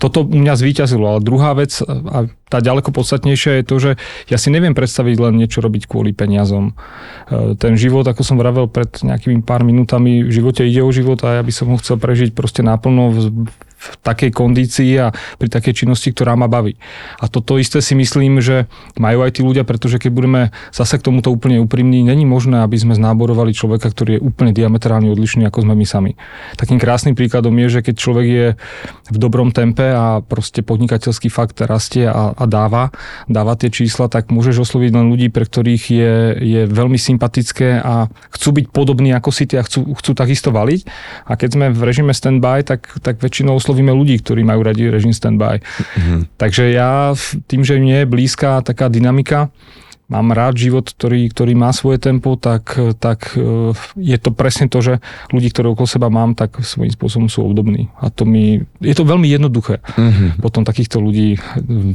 [0.00, 1.04] toto u mňa zvíťazilo.
[1.06, 3.90] Ale druhá vec, a tá ďaleko podstatnejšia je to, že
[4.26, 6.74] ja si neviem predstaviť len niečo robiť kvôli peniazom.
[7.30, 11.22] E, ten život, ako som vravel pred nejakými pár minútami, v živote ide o život
[11.22, 13.46] a ja by som ho chcel prežiť proste naplno v,
[13.84, 16.80] v takej kondícii a pri takej činnosti, ktorá ma baví.
[17.20, 18.64] A toto isté si myslím, že
[18.96, 20.42] majú aj tí ľudia, pretože keď budeme
[20.72, 25.12] zase k tomuto úplne úprimní, není možné, aby sme znáborovali človeka, ktorý je úplne diametrálne
[25.12, 26.12] odlišný, ako sme my sami.
[26.56, 28.46] Takým krásnym príkladom je, že keď človek je
[29.12, 32.94] v dobrom tempe a proste podnikateľský fakt rastie a, a dáva,
[33.26, 38.08] dáva tie čísla, tak môžeš osloviť len ľudí, pre ktorých je, je veľmi sympatické a
[38.32, 40.80] chcú byť podobní ako si ty a chcú, chcú takisto valiť.
[41.26, 44.86] A keď sme v režime standby, tak, tak väčšinou oslovujú oslovíme ľudí, ktorí majú radi
[44.86, 45.58] režim standby.
[45.58, 46.38] Mm-hmm.
[46.38, 47.10] Takže ja
[47.50, 49.50] tým, že mne je blízka taká dynamika,
[50.08, 54.84] mám rád život, ktorý, ktorý má svoje tempo, tak, tak e, je to presne to,
[54.84, 54.94] že
[55.32, 57.88] ľudí, ktoré okolo seba mám, tak svojím spôsobom sú obdobní.
[57.98, 60.44] A to mi, je to veľmi jednoduché mm-hmm.
[60.44, 61.40] potom takýchto ľudí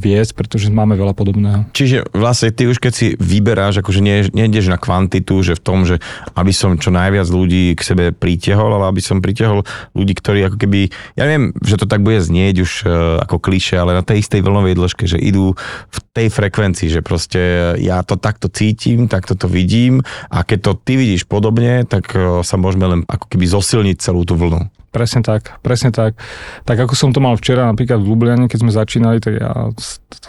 [0.01, 1.69] viesť, pretože máme veľa podobného.
[1.71, 5.85] Čiže vlastne ty už keď si vyberáš, akože nie, nejdeš na kvantitu, že v tom,
[5.85, 6.01] že
[6.33, 9.61] aby som čo najviac ľudí k sebe pritiahol, ale aby som pritiahol
[9.93, 12.87] ľudí, ktorí ako keby, ja neviem, že to tak bude znieť už e,
[13.21, 15.53] ako kliše, ale na tej istej vlnovej dĺžke, že idú
[15.93, 20.71] v tej frekvencii, že proste ja to takto cítim, takto to vidím a keď to
[20.79, 24.78] ty vidíš podobne, tak e, sa môžeme len ako keby zosilniť celú tú vlnu.
[24.89, 26.17] Presne tak, presne tak.
[26.65, 29.69] Tak ako som to mal včera napríklad v Ljubljane, keď sme začínali, tak ja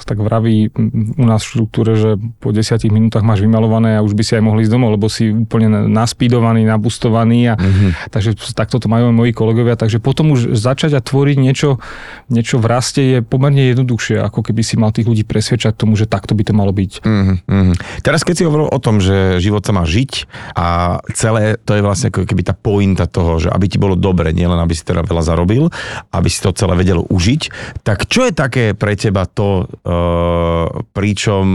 [0.05, 0.69] tak vraví
[1.17, 2.11] u nás v štruktúre, že
[2.45, 5.33] po desiatich minútach máš vymalované a už by si aj mohli ísť domov, lebo si
[5.33, 8.13] úplne naspídovaný, nabustovaný a mm-hmm.
[8.13, 11.81] takže takto to majú aj moji kolegovia, takže potom už začať a tvoriť niečo,
[12.29, 16.05] niečo v raste je pomerne jednoduchšie, ako keby si mal tých ľudí presvedčať tomu, že
[16.05, 17.01] takto by to malo byť.
[17.01, 18.05] Mm-hmm.
[18.05, 21.83] Teraz keď si hovoril o tom, že život sa má žiť a celé to je
[21.85, 24.83] vlastne ako keby tá pointa toho, že aby ti bolo dobre, nie len aby si
[24.83, 25.71] teda veľa zarobil,
[26.11, 27.43] aby si to celé vedel užiť.
[27.87, 31.47] Tak čo je také pre teba to, uh, pričom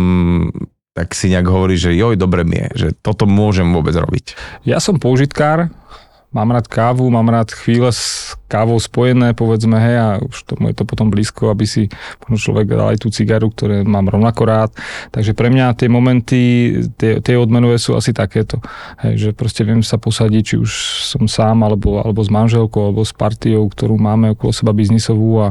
[0.96, 4.40] tak si nejak hovorí, že joj, dobre mi je, že toto môžem vôbec robiť.
[4.64, 5.68] Ja som použitkár,
[6.32, 10.78] mám rád kávu, mám rád chvíle s kávou spojené, povedzme, hej, a už tomu je
[10.78, 11.90] to potom blízko, aby si
[12.26, 14.72] možno človek dal aj tú cigaru, ktoré mám rovnako rád.
[15.10, 16.42] Takže pre mňa tie momenty,
[16.96, 18.62] tie, tie odmenové sú asi takéto,
[19.02, 20.72] hej, že proste viem sa posadiť, či už
[21.10, 25.48] som sám, alebo, alebo s manželkou, alebo s partiou, ktorú máme okolo seba biznisovú a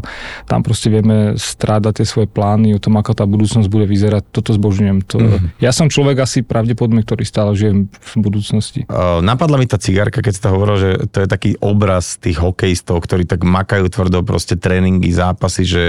[0.46, 4.30] tam proste vieme strádať tie svoje plány o tom, ako tá budúcnosť bude vyzerať.
[4.30, 4.98] Toto zbožňujem.
[5.10, 5.58] To, mm-hmm.
[5.58, 8.86] Ja som človek asi pravdepodobne, ktorý stále žije v budúcnosti.
[9.24, 12.93] Napadla mi tá cigarka, keď si to hovoril, že to je taký obraz tých hokejistov,
[12.98, 15.84] ktorí tak makajú tvrdo proste tréningy, zápasy, že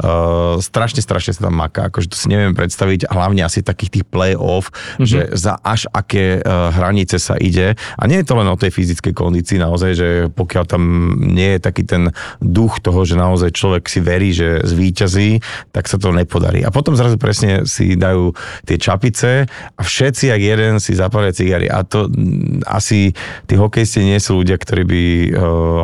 [0.00, 1.92] uh, strašne, strašne sa tam maká.
[1.92, 5.06] Akože to si neviem predstaviť, hlavne asi takých tých play-off, mm-hmm.
[5.06, 7.76] že za až aké uh, hranice sa ide.
[7.96, 10.82] A nie je to len o tej fyzickej kondícii naozaj, že pokiaľ tam
[11.20, 15.40] nie je taký ten duch toho, že naozaj človek si verí, že zvíťazí,
[15.70, 16.64] tak sa to nepodarí.
[16.66, 18.34] A potom zrazu presne si dajú
[18.68, 21.68] tie čapice a všetci, jak jeden, si zapália cigary.
[21.70, 23.12] A to mm, asi
[23.48, 25.30] tí hokejisti nie sú ľudia, ktorí by uh,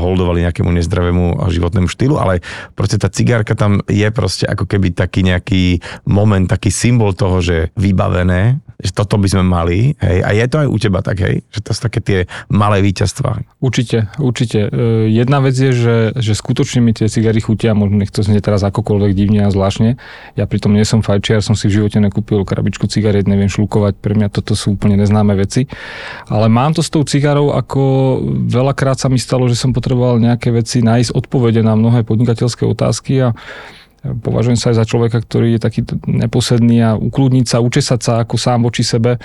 [0.02, 2.40] holdovali nejakému nezdravému životnému štýlu, ale
[2.72, 5.62] proste tá cigárka tam je proste ako keby taký nejaký
[6.08, 10.56] moment, taký symbol toho, že vybavené, že toto by sme mali, hej, a je to
[10.64, 12.18] aj u teba tak, hej, že to sú také tie
[12.48, 13.60] malé víťazstvá.
[13.60, 14.72] Určite, určite.
[14.72, 18.40] E, jedna vec je, že, že skutočne mi tie cigary chutia, možno nech to znie
[18.40, 20.00] teraz akokoľvek divne a zvláštne.
[20.40, 24.16] Ja pritom nie som fajčiar, som si v živote nekúpil krabičku cigariet, neviem šlukovať, pre
[24.16, 25.68] mňa toto sú úplne neznáme veci.
[26.32, 27.82] Ale mám to s tou cigarou, ako
[28.48, 33.26] veľakrát sa mi stalo, že som potreboval nejaké veci nájsť odpovede na mnohé podnikateľské otázky
[33.26, 33.28] a
[34.00, 38.40] Považujem sa aj za človeka, ktorý je taký neposedný a ukludniť sa, učesať sa ako
[38.40, 39.20] sám voči sebe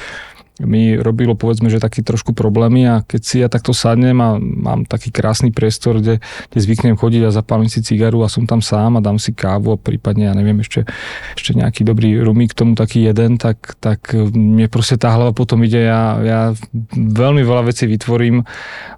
[0.64, 4.88] mi robilo povedzme, že taký trošku problémy a keď si ja takto sadnem a mám
[4.88, 8.96] taký krásny priestor, kde, kde zvyknem chodiť a zapálim si cigaru a som tam sám
[8.96, 10.88] a dám si kávu a prípadne, ja neviem, ešte,
[11.36, 15.60] ešte nejaký dobrý rumík k tomu taký jeden, tak, tak mne proste tá hlava potom
[15.68, 16.40] ide, ja, ja
[16.96, 18.48] veľmi veľa vecí vytvorím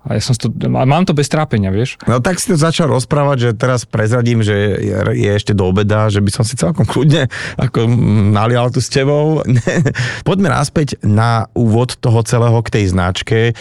[0.06, 1.98] a ja som to, mám to bez trápenia, vieš.
[2.06, 6.06] No tak si to začal rozprávať, že teraz prezradím, že je, je ešte do obeda,
[6.14, 7.28] že by som si celkom kľudne
[7.58, 7.90] ako
[8.30, 9.42] nalial tu s tebou.
[10.28, 13.40] Poďme naspäť na úvod toho celého k tej značke.
[13.52, 13.54] E,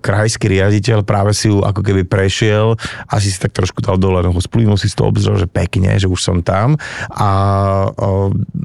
[0.00, 2.76] krajský riaditeľ práve si ju ako keby prešiel,
[3.10, 6.20] asi si tak trošku dal dole nohu, splínul si toho obzrel, že pekne, že už
[6.20, 6.80] som tam.
[7.12, 7.30] A
[7.90, 8.10] e,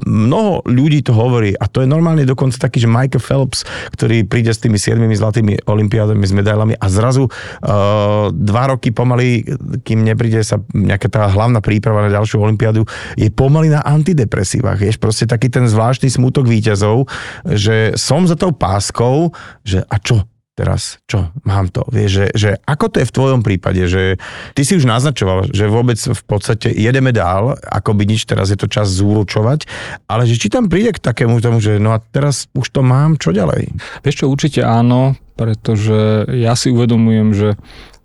[0.06, 4.52] mnoho ľudí to hovorí a to je normálne dokonca taký, že Michael Phelps, ktorý príde
[4.52, 9.46] s tými siedmimi zlatými olimpiádami s medailami a zrazu uh, dva roky pomaly,
[9.86, 14.80] kým nepríde sa nejaká tá hlavná príprava na ďalšiu olimpiádu, je pomaly na antidepresívach.
[14.82, 17.06] Je proste taký ten zvláštny smutok výťazov,
[17.46, 19.34] že som za tou páskou,
[19.66, 20.22] že a čo,
[20.54, 24.20] teraz, čo, mám to, vieš, že, že ako to je v tvojom prípade, že
[24.52, 28.58] ty si už naznačoval, že vôbec v podstate jedeme dál, ako by nič, teraz je
[28.60, 29.64] to čas zúručovať,
[30.06, 33.18] ale že či tam príde k takému tomu, že no a teraz už to mám,
[33.18, 33.74] čo ďalej?
[34.06, 37.48] Vieš čo, určite áno, pretože ja si uvedomujem, že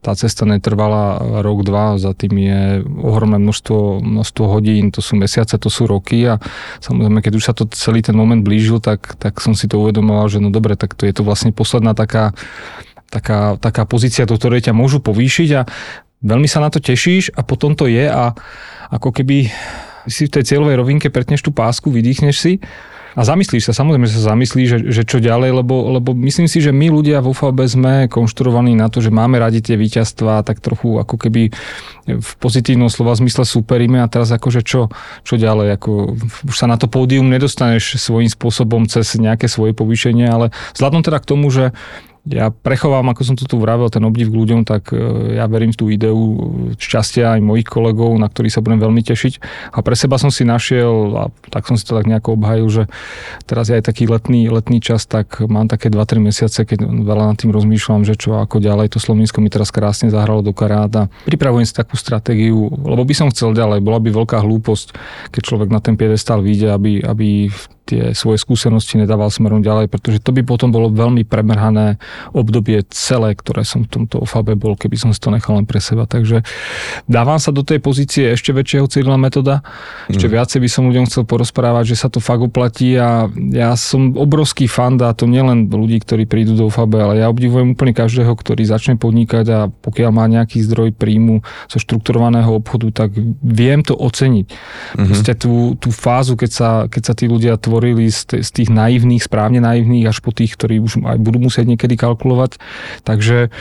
[0.02, 2.62] tá cesta netrvala rok, dva, za tým je
[3.02, 6.39] ohromné množstvo, množstvo hodín, to sú mesiace, to sú roky a
[6.80, 10.30] samozrejme, keď už sa to celý ten moment blížil, tak, tak som si to uvedomoval,
[10.30, 12.32] že no dobre, tak to je to vlastne posledná taká,
[13.10, 15.66] taká, taká pozícia, do ktorej ťa môžu povýšiť a
[16.22, 18.38] veľmi sa na to tešíš a potom to je a
[18.93, 19.52] ako keby
[20.08, 22.54] si v tej cieľovej rovinke pretneš tú pásku, vydýchneš si
[23.18, 26.70] a zamyslíš sa, samozrejme sa zamyslíš, že, že čo ďalej, lebo, lebo myslím si, že
[26.70, 31.01] my ľudia vo FAB sme konštruovaní na to, že máme radi tie víťazstvá, tak trochu
[31.01, 31.49] ako keby
[32.05, 34.93] v pozitívnom slova zmysle superíme a teraz akože čo,
[35.26, 36.13] čo ďalej, ako
[36.45, 41.18] už sa na to pódium nedostaneš svojím spôsobom cez nejaké svoje povýšenie, ale vzhľadom teda
[41.18, 41.74] k tomu, že
[42.28, 45.80] ja prechovám, ako som tu vravel, ten obdiv k ľuďom, tak e, ja verím v
[45.80, 46.19] tú ideu
[46.75, 49.34] šťastia aj mojich kolegov, na ktorých sa budem veľmi tešiť.
[49.71, 52.84] A pre seba som si našiel, a tak som si to tak nejako obhajil, že
[53.47, 57.38] teraz je aj taký letný, letný čas, tak mám také 2-3 mesiace, keď veľa nad
[57.39, 58.91] tým rozmýšľam, že čo ako ďalej.
[58.95, 63.13] To Slovensko mi teraz krásne zahralo do karát a pripravujem si takú stratégiu, lebo by
[63.15, 63.80] som chcel ďalej.
[63.80, 64.97] Bola by veľká hlúposť,
[65.32, 67.47] keď človek na ten piedestal vyjde, aby, aby
[67.88, 71.96] tie svoje skúsenosti nedával smerom ďalej, pretože to by potom bolo veľmi premrhané
[72.36, 75.80] obdobie celé, ktoré som v tomto OFABE bol, keby som si to nechal len pre
[75.80, 76.04] seba.
[76.04, 76.44] Takže
[77.08, 79.64] dávam sa do tej pozície ešte väčšieho cieľa metoda.
[80.12, 80.34] Ešte mm.
[80.36, 84.68] viacej by som ľuďom chcel porozprávať, že sa to fakt oplatí a ja som obrovský
[84.68, 88.66] fan a to nielen ľudí, ktorí prídu do OFAB, ale ja obdivujem úplne každého, ktorý
[88.66, 93.14] začne podnikať a pokiaľ má nejaký zdroj príjmu zo štrukturovaného obchodu, tak
[93.44, 94.48] viem to oceniť.
[94.50, 95.06] Mm-hmm.
[95.06, 98.69] Proste tú, tú fázu, keď sa, keď sa tí ľudia tvoria tvorili z, z tých
[98.73, 102.57] naivných, správne naivných, až po tých, ktorí už aj budú musieť niekedy kalkulovať.
[103.05, 103.53] Takže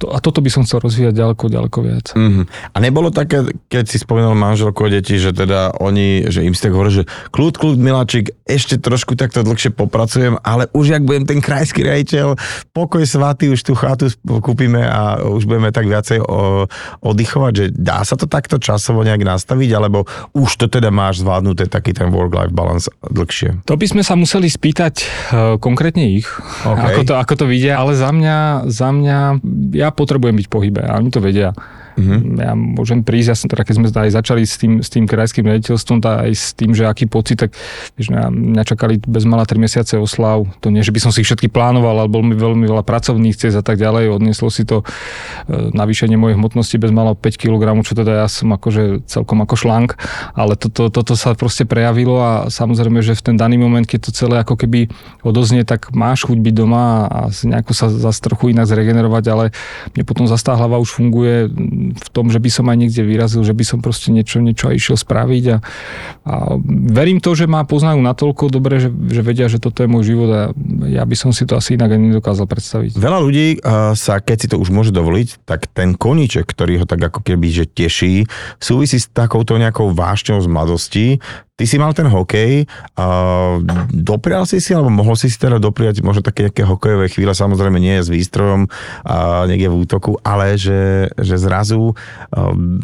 [0.00, 2.06] to, a toto by som chcel rozvíjať ďaleko, ďaleko viac.
[2.16, 2.44] Mm-hmm.
[2.72, 6.72] A nebolo také, keď si spomenul manželku a deti, že teda oni, že im ste
[6.72, 11.44] hovorili, že kľud, kľud, miláčik, ešte trošku takto dlhšie popracujem, ale už jak budem ten
[11.44, 12.40] krajský rejiteľ,
[12.72, 16.24] pokoj svatý, už tú chatu kúpime a už budeme tak viacej
[17.04, 21.68] oddychovať, že dá sa to takto časovo nejak nastaviť, alebo už to teda máš zvládnuté
[21.68, 23.57] taký ten work-life balance dlhšie?
[23.64, 25.06] To by sme sa museli spýtať uh,
[25.58, 26.28] konkrétne ich,
[26.62, 26.94] okay.
[26.94, 29.18] ako, to, ako to vidia, ale za mňa, za mňa,
[29.74, 31.56] ja potrebujem byť v pohybe a oni to vedia.
[31.98, 32.38] Mm-hmm.
[32.38, 35.42] Ja môžem prísť, ja som teda, keď sme aj začali s tým, s tým krajským
[35.42, 37.50] rediteľstvom, tak aj s tým, že aký pocit, tak
[37.98, 40.46] vieš, mňa čakali bez mala 3 mesiace oslav.
[40.62, 43.58] To nie, že by som si všetky plánoval, ale bol mi veľmi veľa pracovných cest
[43.58, 44.14] a tak ďalej.
[44.14, 48.54] Odnieslo si to e, navýšenie mojej hmotnosti bez malo 5 kg, čo teda ja som
[48.54, 49.98] akože celkom ako šlank,
[50.38, 54.08] ale toto, to, toto sa proste prejavilo a samozrejme, že v ten daný moment, keď
[54.08, 54.86] to celé ako keby
[55.26, 59.44] odoznie, tak máš chuť byť doma a nejako sa zase trochu inak zregenerovať, ale
[59.96, 61.48] mne potom zastá hlava už funguje
[61.94, 64.76] v tom, že by som aj niekde vyrazil, že by som proste niečo, niečo aj
[64.76, 65.56] išiel spraviť a,
[66.28, 66.34] a
[66.90, 70.30] verím to, že ma poznajú natoľko dobre, že, že vedia, že toto je môj život
[70.30, 70.42] a
[70.88, 72.96] ja by som si to asi inak nedokázal predstaviť.
[72.98, 73.46] Veľa ľudí
[73.94, 77.48] sa, keď si to už môže dovoliť, tak ten koníček, ktorý ho tak ako keby
[77.50, 78.28] že teší,
[78.58, 81.06] súvisí s takouto nejakou vášňou z mladosti,
[81.58, 83.06] Ty si mal ten hokej, a
[83.90, 87.82] doprial si si, alebo mohol si si teda dopriať možno také nejaké hokejové chvíle, samozrejme
[87.82, 88.70] nie s výstrojom
[89.02, 91.98] a niekde v útoku, ale že, že zrazu
[92.30, 92.78] um,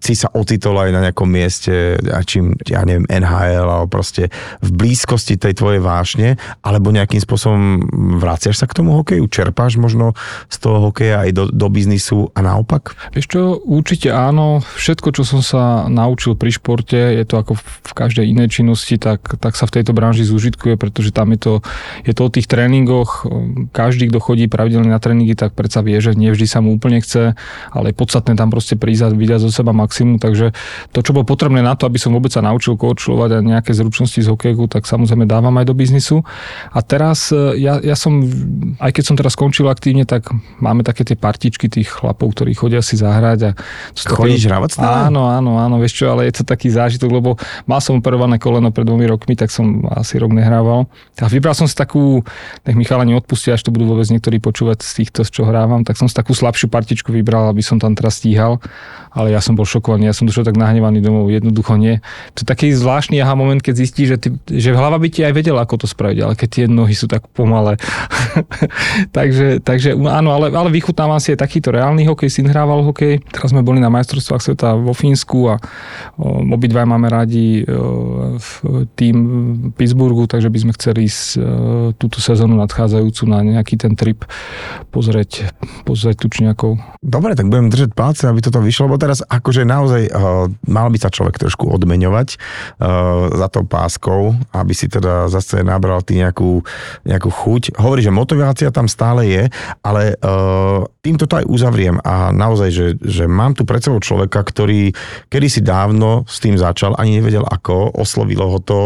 [0.00, 4.32] si sa ocitol aj na nejakom mieste, a čím, ja neviem, NHL, alebo proste
[4.64, 7.84] v blízkosti tej tvojej vášne, alebo nejakým spôsobom
[8.16, 10.16] vraciaš sa k tomu hokeju, čerpáš možno
[10.48, 12.96] z toho hokeja aj do, do biznisu a naopak?
[13.12, 18.30] Vieš určite áno, všetko, čo som sa naučil pri športe, je to ako v každej
[18.30, 21.54] inej činnosti, tak, tak sa v tejto branži zúžitkuje, pretože tam je to,
[22.06, 23.26] je to o tých tréningoch.
[23.74, 27.34] Každý, kto chodí pravidelne na tréningy, tak predsa vie, že nevždy sa mu úplne chce,
[27.74, 30.22] ale je podstatné tam proste prísť a vydať zo seba maximum.
[30.22, 30.54] Takže
[30.94, 34.22] to, čo bolo potrebné na to, aby som vôbec sa naučil koučovať a nejaké zručnosti
[34.22, 36.22] z hokeju, tak samozrejme dávam aj do biznisu.
[36.70, 38.22] A teraz e, ja, ja som,
[38.78, 40.30] aj keď som teraz skončil aktívne, tak
[40.62, 43.38] máme také tie partičky tých chlapov, ktorí chodia si zahrať.
[43.42, 43.50] A
[43.96, 45.10] Chodíš hravať stále?
[45.10, 47.30] Áno, áno, áno, vieš čo, ale je to taký zážitok, lebo
[47.64, 50.88] mal som operované koleno pred dvomi rokmi, tak som asi rok nehrával.
[51.20, 52.20] A vybral som si takú,
[52.68, 56.06] nech mi chalani až to budú vôbec niektorí počúvať z týchto, čo hrávam, tak som
[56.06, 58.60] si takú slabšiu partičku vybral, aby som tam teraz stíhal.
[59.16, 62.04] Ale ja som bol šokovaný, ja som došiel tak nahnevaný domov, jednoducho nie.
[62.36, 65.32] To je taký zvláštny aha moment, keď zistí, že, ty, že hlava by ti aj
[65.32, 67.80] vedela, ako to spraviť, ale keď tie nohy sú tak pomalé.
[69.16, 73.24] takže, takže áno, ale, ale vychutnávam si aj takýto reálny hokej, syn hrával hokej.
[73.32, 75.56] Teraz sme boli na majstrovstvách sveta vo Fínsku a
[76.20, 77.64] obidva máme radi
[78.96, 81.38] tým v Pittsburghu, takže by sme chceli ísť e,
[81.96, 84.24] túto sezónu nadchádzajúcu na nejaký ten trip
[84.90, 85.50] pozrieť,
[85.88, 86.78] pozrieť tučniakov.
[87.00, 90.98] Dobre, tak budem držať palce, aby toto vyšlo, lebo teraz akože naozaj uh, mal by
[90.98, 96.64] sa človek trošku odmeňovať uh, za tou páskou, aby si teda zase nabral ty nejakú,
[97.04, 97.76] nejakú chuť.
[97.78, 99.42] Hovorí, že motivácia tam stále je,
[99.82, 100.18] ale
[101.02, 104.90] týmto to aj uzavriem a naozaj, že, že mám tu pred sebou človeka, ktorý
[105.30, 108.80] kedysi dávno s tým začal, ani nevedel ako, oslovilo ho to,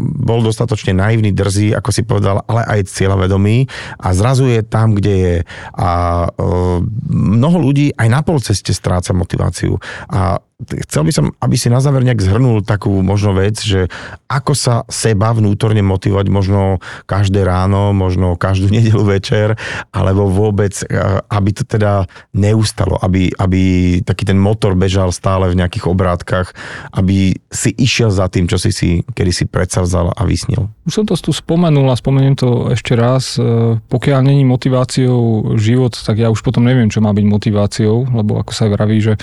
[0.00, 5.14] bol dostatočne naivný, drzý, ako si povedal, ale aj cieľavedomý a zrazu je tam, kde
[5.14, 5.36] je.
[5.78, 5.90] A
[7.10, 9.78] mnoho ľudí aj na polceste stráca motiváciu.
[10.10, 10.42] A
[10.86, 13.88] chcel by som, aby si na záver nejak zhrnul takú možno vec, že
[14.28, 19.56] ako sa seba vnútorne motivovať možno každé ráno, možno každú nedelu večer,
[19.90, 20.96] alebo vôbec, e,
[21.28, 22.06] aby to teda
[22.36, 23.62] neustalo, aby, aby
[24.04, 26.52] taký ten motor bežal stále v nejakých obrátkach,
[26.94, 30.70] aby si išiel za tým, čo si si kedy si predsavzal a vysnil.
[30.86, 33.36] Už som to tu spomenul a spomeniem to ešte raz.
[33.36, 38.40] E, pokiaľ není motiváciou život, tak ja už potom neviem, čo má byť motiváciou, lebo
[38.40, 39.14] ako sa vraví, že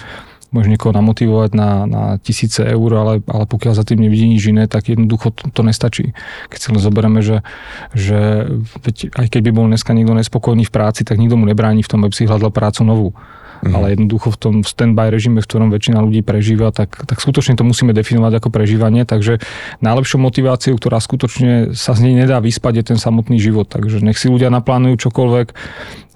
[0.58, 4.66] môže niekoho namotivovať na, na tisíce eur, ale, ale pokiaľ za tým nevidí nič iné,
[4.66, 6.18] tak jednoducho to, to nestačí.
[6.50, 7.46] Keď si len zoberieme, že,
[7.94, 8.50] že
[8.82, 11.92] veď, aj keď by bol dneska niekto nespokojný v práci, tak nikto mu nebráni v
[11.94, 13.10] tom, aby si hľadal prácu novú.
[13.62, 13.74] Mm.
[13.74, 17.66] Ale jednoducho v tom stand-by režime, v ktorom väčšina ľudí prežíva, tak, tak skutočne to
[17.66, 19.02] musíme definovať ako prežívanie.
[19.06, 19.42] Takže
[19.82, 23.66] najlepšou motiváciou, ktorá skutočne sa z nej nedá vyspať, je ten samotný život.
[23.66, 25.48] Takže nech si ľudia naplánujú čokoľvek.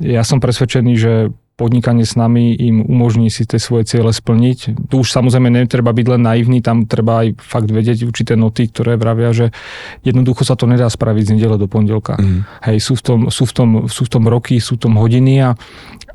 [0.06, 1.14] Ja som presvedčený, že
[1.60, 4.90] podnikanie s nami im umožní si tie svoje ciele splniť.
[4.90, 8.98] Tu už samozrejme netreba byť len naivný, tam treba aj fakt vedieť určité noty, ktoré
[8.98, 9.54] vravia, že
[10.02, 12.18] jednoducho sa to nedá spraviť z nedele do pondelka.
[12.18, 12.48] Mm.
[12.66, 15.44] Hej, sú v, tom, sú, v tom, sú v tom roky, sú v tom hodiny
[15.46, 15.50] a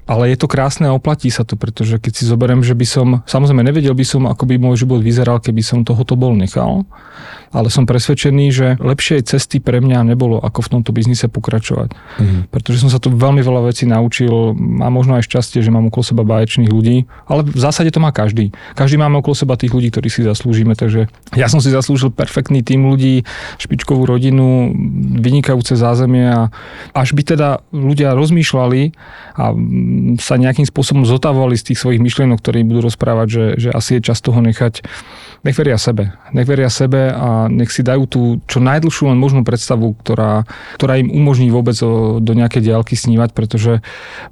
[0.06, 3.06] ale je to krásne a oplatí sa to, pretože keď si zoberiem, že by som,
[3.26, 6.86] samozrejme nevedel by som, ako by môj život vyzeral, keby som tohoto bol nechal,
[7.56, 11.96] ale som presvedčený, že lepšej cesty pre mňa nebolo, ako v tomto biznise pokračovať.
[12.20, 12.52] Mm.
[12.52, 14.52] Pretože som sa tu veľmi veľa vecí naučil
[14.84, 18.12] a možno aj šťastie, že mám okolo seba báječných ľudí, ale v zásade to má
[18.12, 18.52] každý.
[18.76, 22.60] Každý máme okolo seba tých ľudí, ktorí si zaslúžime, takže ja som si zaslúžil perfektný
[22.60, 23.24] tým ľudí,
[23.56, 24.76] špičkovú rodinu,
[25.16, 26.52] vynikajúce zázemie a
[26.92, 28.92] až by teda ľudia rozmýšľali
[29.40, 29.56] a
[30.20, 34.12] sa nejakým spôsobom zotavovali z tých svojich myšlienok, ktoré budú rozprávať, že, že asi je
[34.12, 34.84] čas toho nechať
[35.46, 36.10] nech veria sebe.
[36.34, 40.46] Nech veria sebe a nech si dajú tú čo najdlhšiu len možnú predstavu, ktorá,
[40.78, 41.76] ktorá im umožní vôbec
[42.20, 43.84] do nejakej diálky snívať, pretože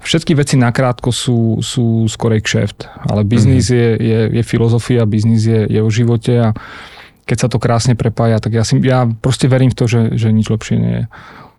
[0.05, 2.89] všetky veci nakrátko sú, sú skorej kšeft.
[3.09, 3.81] Ale biznis mm-hmm.
[3.81, 6.49] je, je, je filozofia, biznis je, je o živote a
[7.25, 10.29] keď sa to krásne prepája, tak ja, si, ja proste verím v to, že, že
[10.29, 11.05] nič lepšie nie je.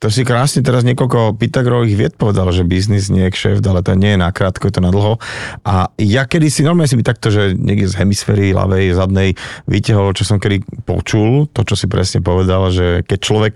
[0.04, 3.96] To si krásne teraz niekoľko Pythagorových vied povedal, že biznis nie je kšeft, ale to
[3.96, 5.18] nie je na krátko, je to na dlho.
[5.64, 9.40] A ja kedy si, normálne si by takto, že niekde z hemisféry ľavej, zadnej
[9.72, 13.54] vyťahol, čo som kedy počul, to, čo si presne povedal, že keď človek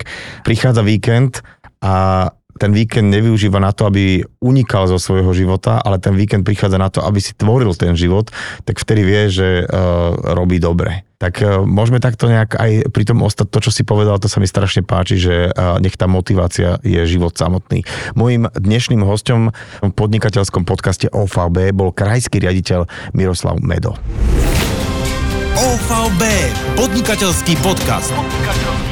[0.48, 1.44] prichádza víkend
[1.84, 2.28] a
[2.60, 6.92] ten víkend nevyužíva na to, aby unikal zo svojho života, ale ten víkend prichádza na
[6.92, 8.28] to, aby si tvoril ten život,
[8.68, 11.09] tak vtedy vie, že uh, robí dobre.
[11.20, 14.40] Tak uh, môžeme takto nejak aj pri tom ostať to, čo si povedal, to sa
[14.40, 17.84] mi strašne páči, že uh, nech tá motivácia je život samotný.
[18.16, 19.52] Mojím dnešným hostom
[19.84, 24.00] v podnikateľskom podcaste OVB bol krajský riaditeľ Miroslav Medo.
[25.60, 26.24] OVB,
[26.80, 28.16] podnikateľský podcast.
[28.16, 28.89] Podnikateľský